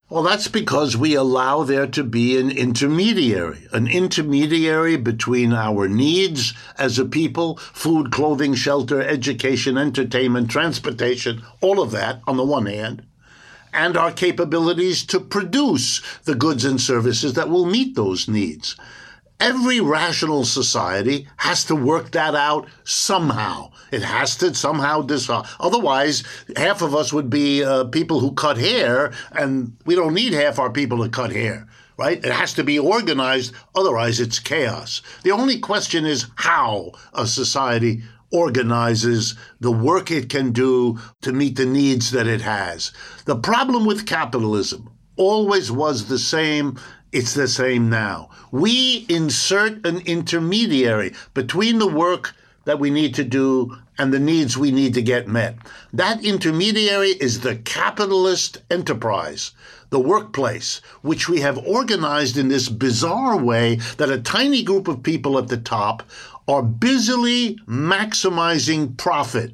Well, 0.08 0.22
that's 0.22 0.48
because 0.48 0.96
we 0.96 1.14
allow 1.14 1.64
there 1.64 1.86
to 1.86 2.04
be 2.04 2.36
an 2.38 2.50
intermediary, 2.50 3.66
an 3.72 3.86
intermediary 3.86 4.96
between 4.96 5.52
our 5.52 5.88
needs 5.88 6.54
as 6.78 6.98
a 6.98 7.04
people 7.04 7.56
food, 7.56 8.12
clothing, 8.12 8.54
shelter, 8.54 9.00
education, 9.00 9.76
entertainment, 9.78 10.50
transportation, 10.50 11.42
all 11.60 11.80
of 11.80 11.90
that 11.90 12.22
on 12.26 12.36
the 12.36 12.44
one 12.44 12.66
hand, 12.66 13.04
and 13.72 13.96
our 13.96 14.12
capabilities 14.12 15.04
to 15.06 15.20
produce 15.20 16.00
the 16.24 16.34
goods 16.34 16.64
and 16.64 16.80
services 16.80 17.34
that 17.34 17.48
will 17.48 17.66
meet 17.66 17.94
those 17.94 18.28
needs. 18.28 18.76
Every 19.38 19.80
rational 19.80 20.44
society 20.44 21.26
has 21.38 21.64
to 21.64 21.74
work 21.74 22.10
that 22.10 22.34
out 22.34 22.68
somehow. 22.84 23.72
It 23.90 24.02
has 24.02 24.36
to 24.36 24.54
somehow 24.54 25.00
decide. 25.00 25.46
Otherwise, 25.58 26.24
half 26.56 26.82
of 26.82 26.94
us 26.94 27.10
would 27.10 27.30
be 27.30 27.64
uh, 27.64 27.84
people 27.84 28.20
who 28.20 28.32
cut 28.32 28.58
hair, 28.58 29.12
and 29.32 29.76
we 29.86 29.94
don't 29.94 30.12
need 30.12 30.34
half 30.34 30.58
our 30.58 30.70
people 30.70 31.02
to 31.02 31.08
cut 31.08 31.32
hair 31.32 31.66
right? 32.00 32.24
It 32.24 32.32
has 32.32 32.54
to 32.54 32.64
be 32.64 32.78
organized, 32.78 33.52
otherwise, 33.74 34.20
it's 34.20 34.38
chaos. 34.38 35.02
The 35.22 35.32
only 35.32 35.58
question 35.58 36.06
is 36.06 36.28
how 36.36 36.92
a 37.12 37.26
society 37.26 38.02
organizes 38.30 39.34
the 39.60 39.72
work 39.72 40.10
it 40.10 40.28
can 40.28 40.52
do 40.52 40.98
to 41.22 41.32
meet 41.32 41.56
the 41.56 41.66
needs 41.66 42.10
that 42.10 42.26
it 42.26 42.40
has. 42.40 42.92
The 43.24 43.36
problem 43.36 43.86
with 43.86 44.06
capitalism 44.06 44.90
always 45.16 45.70
was 45.70 46.08
the 46.08 46.18
same. 46.18 46.78
It's 47.12 47.34
the 47.34 47.48
same 47.48 47.90
now. 47.90 48.30
We 48.52 49.06
insert 49.08 49.84
an 49.84 49.98
intermediary 50.06 51.14
between 51.34 51.78
the 51.78 51.88
work 51.88 52.34
that 52.64 52.78
we 52.78 52.90
need 52.90 53.14
to 53.16 53.24
do 53.24 53.76
and 53.98 54.12
the 54.12 54.18
needs 54.18 54.56
we 54.56 54.70
need 54.70 54.94
to 54.94 55.02
get 55.02 55.28
met. 55.28 55.56
That 55.92 56.24
intermediary 56.24 57.10
is 57.10 57.40
the 57.40 57.56
capitalist 57.56 58.58
enterprise, 58.70 59.52
the 59.90 59.98
workplace, 59.98 60.80
which 61.02 61.28
we 61.28 61.40
have 61.40 61.58
organized 61.58 62.38
in 62.38 62.48
this 62.48 62.68
bizarre 62.68 63.36
way 63.36 63.76
that 63.98 64.08
a 64.08 64.20
tiny 64.20 64.62
group 64.62 64.88
of 64.88 65.02
people 65.02 65.36
at 65.36 65.48
the 65.48 65.58
top 65.58 66.02
are 66.50 66.62
busily 66.62 67.56
maximizing 67.68 68.96
profit 68.96 69.52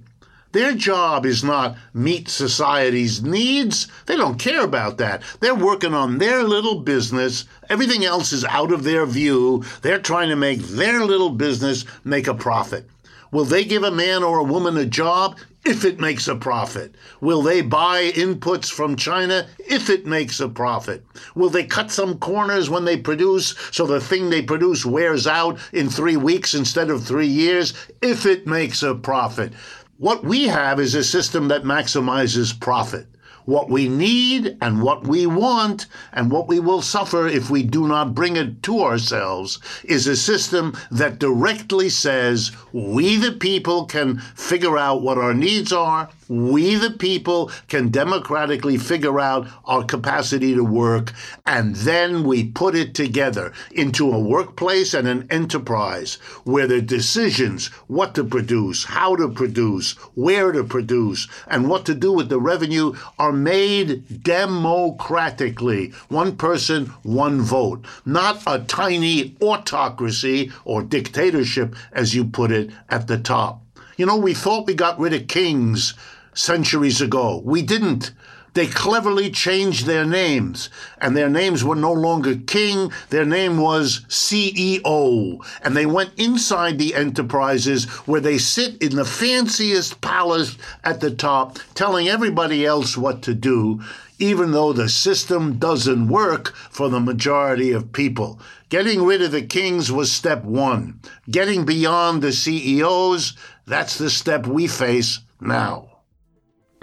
Their 0.53 0.73
job 0.73 1.27
is 1.27 1.45
not 1.45 1.77
meet 1.93 2.31
society's 2.31 3.23
needs. 3.23 3.89
They 4.07 4.17
don't 4.17 4.39
care 4.39 4.65
about 4.65 4.97
that. 4.97 5.23
They're 5.41 5.55
working 5.55 5.93
on 5.93 6.17
their 6.17 6.43
little 6.45 6.81
business. 6.81 7.45
Everything 7.69 8.07
else 8.07 8.33
is 8.33 8.43
out 8.47 8.73
of 8.73 8.83
their 8.83 9.05
view. 9.05 9.65
They're 9.83 9.99
trying 9.99 10.31
to 10.31 10.37
make 10.37 10.61
their 10.61 11.05
little 11.05 11.29
business 11.29 11.85
make 12.05 12.27
a 12.27 12.33
profit. 12.35 12.89
Will 13.31 13.45
they 13.45 13.65
give 13.65 13.83
a 13.83 13.91
man 13.91 14.23
or 14.23 14.39
a 14.39 14.45
woman 14.45 14.79
a 14.79 14.87
job? 14.87 15.37
If 15.67 15.85
it 15.85 15.99
makes 15.99 16.29
a 16.29 16.37
profit? 16.37 16.95
Will 17.21 17.43
they 17.43 17.61
buy 17.61 18.13
inputs 18.13 18.71
from 18.71 18.95
China 18.95 19.49
if 19.59 19.91
it 19.91 20.07
makes 20.07 20.39
a 20.39 20.49
profit? 20.49 21.05
Will 21.35 21.51
they 21.51 21.65
cut 21.65 21.91
some 21.91 22.19
corners 22.19 22.71
when 22.71 22.85
they 22.85 22.97
produce 22.97 23.57
so 23.73 23.85
the 23.85 24.01
thing 24.01 24.31
they 24.31 24.43
produce 24.43 24.87
wears 24.87 25.27
out 25.27 25.59
in 25.73 25.89
three 25.89 26.17
weeks 26.17 26.55
instead 26.55 26.89
of 26.89 27.05
three 27.05 27.27
years 27.27 27.75
if 28.01 28.27
it 28.27 28.47
makes 28.47 28.85
a 28.85 28.95
profit? 28.95 29.53
What 29.99 30.25
we 30.25 30.45
have 30.45 30.79
is 30.79 30.95
a 30.95 31.03
system 31.03 31.49
that 31.49 31.65
maximizes 31.65 32.59
profit. 32.59 33.09
What 33.47 33.71
we 33.71 33.89
need 33.89 34.57
and 34.61 34.83
what 34.83 35.07
we 35.07 35.25
want 35.25 35.87
and 36.13 36.33
what 36.33 36.49
we 36.49 36.59
will 36.59 36.83
suffer 36.83 37.29
if 37.29 37.49
we 37.49 37.63
do 37.63 37.87
not 37.87 38.13
bring 38.13 38.37
it 38.37 38.61
to 38.65 38.83
ourselves 38.83 39.61
is 39.85 40.09
a 40.09 40.17
system 40.17 40.77
that 40.91 41.21
directly 41.21 41.89
says 41.89 42.51
we, 42.73 43.17
the 43.17 43.33
people, 43.33 43.87
can 43.87 44.19
figure 44.35 44.77
out 44.77 45.01
what 45.01 45.17
our 45.17 45.33
needs 45.33 45.73
are. 45.73 46.09
We, 46.29 46.75
the 46.75 46.91
people, 46.91 47.53
can 47.69 47.91
democratically 47.91 48.79
figure 48.79 49.21
out 49.21 49.47
our 49.65 49.85
capacity 49.85 50.57
to 50.57 50.65
work, 50.65 51.13
and 51.47 51.77
then 51.77 52.25
we 52.25 52.49
put 52.49 52.75
it 52.75 52.95
together 52.95 53.53
into 53.71 54.11
a 54.11 54.19
workplace 54.19 54.93
and 54.93 55.07
an 55.07 55.29
enterprise 55.31 56.17
where 56.43 56.67
the 56.67 56.83
decisions, 56.83 57.69
what 57.87 58.17
to 58.17 58.25
produce, 58.25 58.83
how 58.85 59.15
to 59.15 59.29
produce, 59.29 59.93
where 60.17 60.51
to 60.51 60.65
produce, 60.65 61.29
and 61.47 61.69
what 61.69 61.87
to 61.87 61.95
do 61.95 62.13
with 62.13 62.29
the 62.29 62.41
revenue 62.41 62.93
are 63.21 63.33
made 63.43 64.23
democratically. 64.23 65.93
One 66.09 66.37
person, 66.37 66.87
one 67.03 67.41
vote. 67.41 67.85
Not 68.05 68.43
a 68.47 68.61
tiny 68.61 69.37
autocracy 69.41 70.53
or 70.65 70.83
dictatorship, 70.83 71.75
as 71.93 72.15
you 72.15 72.25
put 72.25 72.51
it, 72.51 72.71
at 72.89 73.07
the 73.07 73.19
top. 73.19 73.63
You 73.97 74.07
know, 74.07 74.17
we 74.17 74.35
thought 74.35 74.67
we 74.67 74.75
got 74.75 74.99
rid 74.99 75.15
of 75.15 75.29
kings 75.29 75.95
centuries 76.35 77.01
ago. 77.01 77.41
We 77.45 77.63
didn't. 77.63 78.13
They 78.57 78.67
cleverly 78.67 79.31
changed 79.31 79.85
their 79.85 80.07
names, 80.07 80.71
and 80.99 81.15
their 81.15 81.29
names 81.29 81.63
were 81.63 81.77
no 81.77 81.93
longer 81.93 82.37
king, 82.37 82.91
their 83.11 83.27
name 83.27 83.59
was 83.59 84.01
CEO. 84.09 85.45
And 85.63 85.77
they 85.77 85.85
went 85.85 86.13
inside 86.17 86.79
the 86.79 86.95
enterprises 86.95 87.85
where 88.07 88.23
they 88.23 88.39
sit 88.39 88.81
in 88.81 88.97
the 88.97 89.05
fanciest 89.05 90.01
palace 90.01 90.57
at 90.83 91.01
the 91.01 91.11
top, 91.11 91.59
telling 91.75 92.09
everybody 92.09 92.65
else 92.65 92.97
what 92.97 93.21
to 93.25 93.35
do, 93.35 93.83
even 94.19 94.53
though 94.53 94.73
the 94.73 94.89
system 94.89 95.59
doesn't 95.59 96.09
work 96.09 96.55
for 96.71 96.89
the 96.89 96.99
majority 96.99 97.73
of 97.73 97.93
people. 97.93 98.41
Getting 98.71 99.05
rid 99.05 99.21
of 99.21 99.33
the 99.33 99.43
kings 99.43 99.93
was 99.93 100.11
step 100.11 100.45
one. 100.45 100.99
Getting 101.31 101.67
beyond 101.67 102.23
the 102.23 102.33
CEOs, 102.33 103.35
that's 103.67 103.99
the 103.99 104.09
step 104.09 104.47
we 104.47 104.67
face 104.67 105.19
now. 105.43 105.86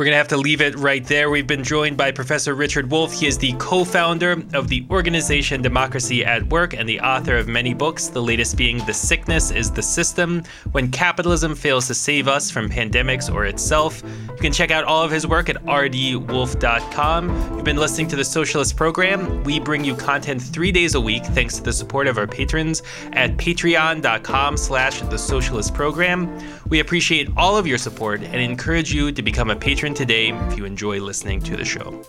We're 0.03 0.07
going 0.07 0.15
to 0.15 0.17
have 0.17 0.27
to 0.27 0.37
leave 0.37 0.59
it 0.59 0.77
right 0.77 1.05
there. 1.05 1.29
We've 1.29 1.47
been 1.47 1.63
joined 1.63 1.95
by 1.95 2.11
Professor 2.11 2.55
Richard 2.55 2.91
Wolff. 2.91 3.13
He 3.13 3.25
is 3.25 3.37
the 3.37 3.53
co 3.53 3.85
founder 3.85 4.43
of 4.53 4.67
the 4.67 4.85
organization 4.89 5.61
Democracy 5.61 6.25
at 6.25 6.45
Work 6.47 6.73
and 6.73 6.89
the 6.89 6.99
author 6.99 7.37
of 7.37 7.47
many 7.47 7.73
books, 7.73 8.09
the 8.09 8.21
latest 8.21 8.57
being 8.57 8.79
The 8.85 8.93
Sickness 8.93 9.49
is 9.49 9.71
the 9.71 9.81
System 9.81 10.43
When 10.73 10.91
Capitalism 10.91 11.55
Fails 11.55 11.87
to 11.87 11.93
Save 11.93 12.27
Us 12.27 12.51
from 12.51 12.69
Pandemics 12.69 13.33
or 13.33 13.45
Itself. 13.45 14.03
You 14.27 14.35
can 14.41 14.51
check 14.51 14.71
out 14.71 14.83
all 14.83 15.05
of 15.05 15.09
his 15.09 15.25
work 15.25 15.47
at 15.47 15.63
rdwolff.com. 15.63 17.29
You've 17.55 17.63
been 17.63 17.77
listening 17.77 18.09
to 18.09 18.17
the 18.17 18.25
Socialist 18.25 18.75
Program. 18.75 19.41
We 19.45 19.57
bring 19.61 19.85
you 19.85 19.95
content 19.95 20.41
three 20.41 20.73
days 20.73 20.95
a 20.95 20.99
week 20.99 21.23
thanks 21.27 21.55
to 21.55 21.63
the 21.63 21.71
support 21.71 22.07
of 22.07 22.17
our 22.17 22.27
patrons 22.27 22.83
at 23.13 23.37
patreon.com 23.37 24.57
slash 24.57 24.99
the 24.99 25.17
Socialist 25.17 25.73
Program. 25.73 26.27
We 26.67 26.81
appreciate 26.81 27.29
all 27.37 27.55
of 27.55 27.65
your 27.65 27.77
support 27.77 28.21
and 28.21 28.35
encourage 28.35 28.93
you 28.93 29.13
to 29.13 29.21
become 29.21 29.49
a 29.49 29.55
patron 29.55 29.92
today 29.93 30.29
if 30.29 30.57
you 30.57 30.65
enjoy 30.65 30.99
listening 30.99 31.39
to 31.41 31.55
the 31.55 31.65
show. 31.65 32.03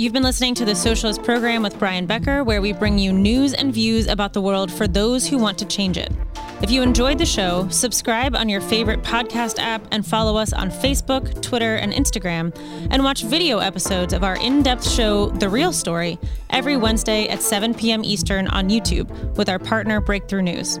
You've 0.00 0.14
been 0.14 0.22
listening 0.22 0.54
to 0.54 0.64
the 0.64 0.74
Socialist 0.74 1.22
Program 1.22 1.62
with 1.62 1.78
Brian 1.78 2.06
Becker, 2.06 2.42
where 2.42 2.62
we 2.62 2.72
bring 2.72 2.98
you 2.98 3.12
news 3.12 3.52
and 3.52 3.70
views 3.70 4.06
about 4.06 4.32
the 4.32 4.40
world 4.40 4.72
for 4.72 4.88
those 4.88 5.28
who 5.28 5.36
want 5.36 5.58
to 5.58 5.66
change 5.66 5.98
it. 5.98 6.10
If 6.62 6.70
you 6.70 6.82
enjoyed 6.82 7.18
the 7.18 7.26
show, 7.26 7.68
subscribe 7.68 8.34
on 8.34 8.48
your 8.48 8.62
favorite 8.62 9.02
podcast 9.02 9.58
app 9.58 9.86
and 9.90 10.06
follow 10.06 10.38
us 10.38 10.52
on 10.54 10.70
Facebook, 10.70 11.42
Twitter, 11.42 11.76
and 11.76 11.92
Instagram, 11.92 12.54
and 12.90 13.04
watch 13.04 13.24
video 13.24 13.58
episodes 13.58 14.14
of 14.14 14.24
our 14.24 14.36
in 14.36 14.62
depth 14.62 14.88
show, 14.88 15.30
The 15.30 15.48
Real 15.48 15.72
Story, 15.72 16.18
every 16.48 16.76
Wednesday 16.78 17.28
at 17.28 17.42
7 17.42 17.74
p.m. 17.74 18.02
Eastern 18.02 18.48
on 18.48 18.70
YouTube 18.70 19.36
with 19.36 19.50
our 19.50 19.58
partner 19.58 20.00
Breakthrough 20.00 20.42
News. 20.42 20.80